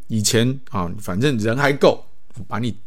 [0.07, 2.05] 以前啊，反正人还够，
[2.47, 2.77] 把你。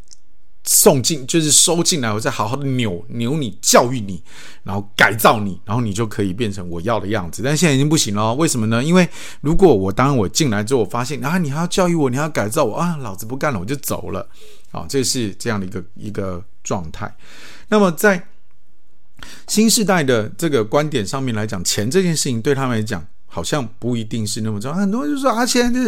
[0.65, 4.23] 送进就是收进来，我再好好的扭扭你，教育你，
[4.63, 7.43] 然后改造你，然后你就可以变成我要的样子。
[7.43, 8.83] 但现在已经不行了，为什么呢？
[8.83, 9.09] 因为
[9.41, 14.29] 如果我当我进来之后，我发现啊，你还要教育我，你还要改造我啊，老子不干了，我就走了。
[14.71, 17.15] 啊，这是这样的一个一个状态。
[17.69, 18.29] 那么在
[19.47, 23.05] 新时代的这个观点上面来讲，钱这件事情对他们来讲，
[23.35, 24.76] 好像不一定是那么重要。
[24.76, 25.80] 很多人就说啊，现在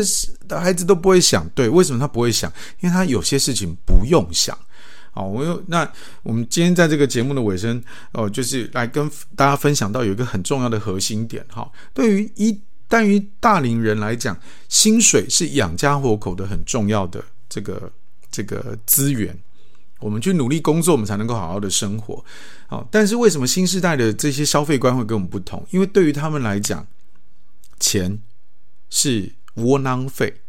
[0.49, 2.51] 的孩子都不会想，对，为什么他不会想？
[2.81, 4.57] 因为他有些事情不用想。
[5.11, 5.87] 好，我又那
[6.23, 7.81] 我们今天在这个节目的尾声
[8.13, 11.71] 哦，就是来跟大家分享到有一个很重要的核心点哈。
[11.93, 14.35] 对于一，但于大龄人来讲，
[14.71, 17.93] 薪水是养家活口的很重要的这个
[18.31, 19.39] 这个资源。
[20.01, 22.23] 我们去努力工作，我们才能够好好的生活。
[22.67, 25.65] 好，但是为什么新时代的这些消费观会跟我们不同？
[25.71, 26.85] 因为对于他们来讲，
[27.79, 28.21] 钱
[28.91, 30.43] 是窝囊费，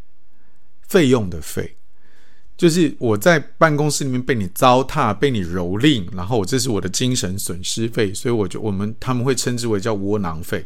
[0.87, 1.77] 费用的费。
[2.57, 10.65] 就是我在办公室里面被你糟蹋，被你蹂躏，然后这是我的精神损失费，所以我就我们他们会称之为叫窝囊费。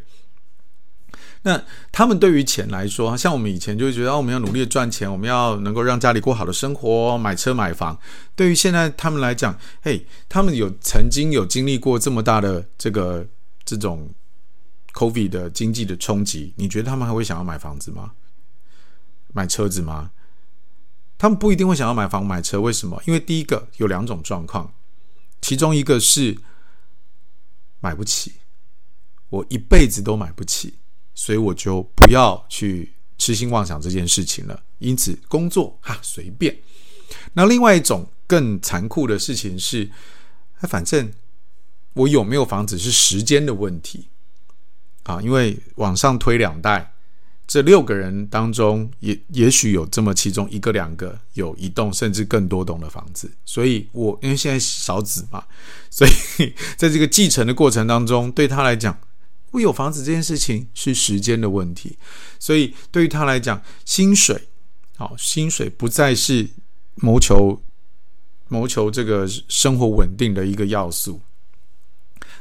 [1.41, 7.97] 那他们对于钱来说，像我们以前就会觉得，我们要努力的赚钱，我们要能够让家里过好的生活，买车买房。
[8.35, 13.25] 对于现在他们来讲，嘿，他们有曾经有经历过这么大的这个
[13.65, 14.07] 这种
[14.93, 18.13] COVID 的经济的冲击，你觉得他们还会想要买房子吗？
[19.33, 20.11] 买车子吗？
[21.17, 23.01] 他们不一定会想要买房买车，为什么？
[23.05, 24.73] 因为第一个有两种状况，
[25.41, 26.37] 其中一个是
[27.79, 28.33] 买不起，
[29.29, 30.75] 我一辈子都买不起，
[31.13, 34.63] 所以我就不要去痴心妄想这件事情了。
[34.79, 36.57] 因此，工作哈随便。
[37.33, 39.89] 那另外一种更残酷的事情是，
[40.61, 41.11] 反正
[41.93, 44.07] 我有没有房子是时间的问题
[45.03, 46.93] 啊，因为往上推两代。
[47.51, 55.43] 这六个人当中，也也许有这么其中一个、两个有一栋甚至更多栋的房子，所以我因为现在少子嘛，
[55.89, 58.95] 所以 在这个继承的过程当中，对他来讲，
[59.49, 61.97] 我有房子这件事情是时间的问题，
[62.37, 64.47] 所以对于他来讲，薪水，
[64.95, 66.47] 好，薪水不再是
[66.97, 67.59] 谋求
[68.47, 71.19] 谋求这个生活稳定的一个要素。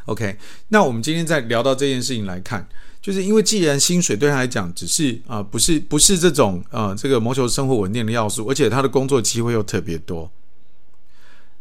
[0.09, 0.37] OK，
[0.69, 2.67] 那我们今天再聊到这件事情来看。
[3.01, 10.31] 就是因为既然薪水对他来讲只是啊、不是不是这种啊、这个谋求生活稳定的要素，而且他的工作机会又特别多。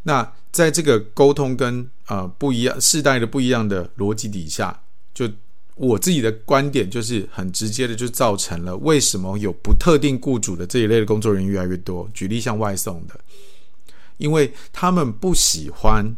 [0.04, 4.82] 那在这个沟通跟呃不一样世代的不一样的逻辑底下，
[5.14, 5.30] 就
[5.76, 12.10] 我自己的观点就是很直接的，就造成了为什么有不特定雇主的这一类的工作人员越来越多。
[12.14, 13.20] 举例像外送的，
[14.18, 16.16] 因为他们不喜欢，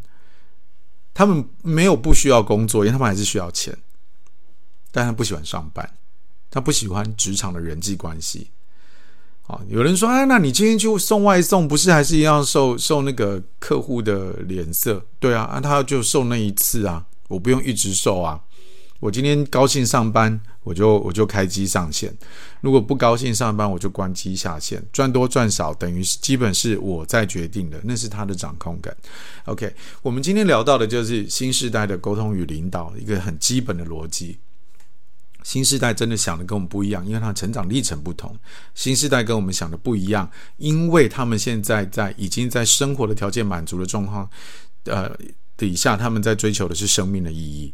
[1.20, 3.78] 他们没有不需要工作，因为他们还是需要钱，
[4.90, 5.98] 但他不喜欢上班，
[6.50, 8.52] 他不喜欢职场的人际关系。
[9.46, 15.06] 啊，有人说，哎，那你今天去送外送，不是还是一样受受那个客户的脸色？
[15.20, 18.40] 对啊，啊，他就受那一次啊，我不用一直受啊。
[19.02, 20.40] 我今天高兴上班，
[20.70, 22.12] 我就我就开机上线；
[22.62, 24.80] 如果不高兴上班，我就关机下线。
[24.94, 28.96] 赚多赚少，等于基本是我在决定的，那是他的掌控感。
[29.46, 34.38] OK，我们今天聊到的就是新世代的沟通与领导一个很基本的逻辑。
[35.42, 38.38] 新世代真的想的跟我们不一样，因为他成长历程不同。
[38.76, 44.30] 新世代跟我们想的不一样，因为他们现在在已经在生活的条件满足的状况，
[44.84, 45.12] 呃
[45.58, 47.74] 底下，他们在追求的是生命的意义。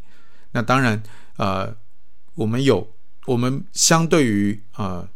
[0.52, 1.04] 那当然，
[1.36, 1.76] 呃，
[2.36, 2.88] 我们有
[3.26, 5.08] 我们相对于呃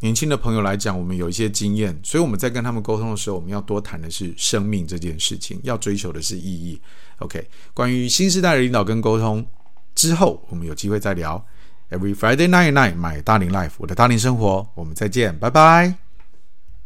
[0.00, 6.80] 年轻的朋友来讲，我们有一些经验，所以我们在跟他们沟通的时候，我们要多谈的是生命这件事情，要追求的是意义。
[7.18, 9.44] OK，关于新时代的领导跟沟通
[9.94, 11.44] 之后，我们有机会再聊。
[11.90, 16.07] Every Friday night night，my 大龄 life，我的大龄生活，我们再见，拜拜。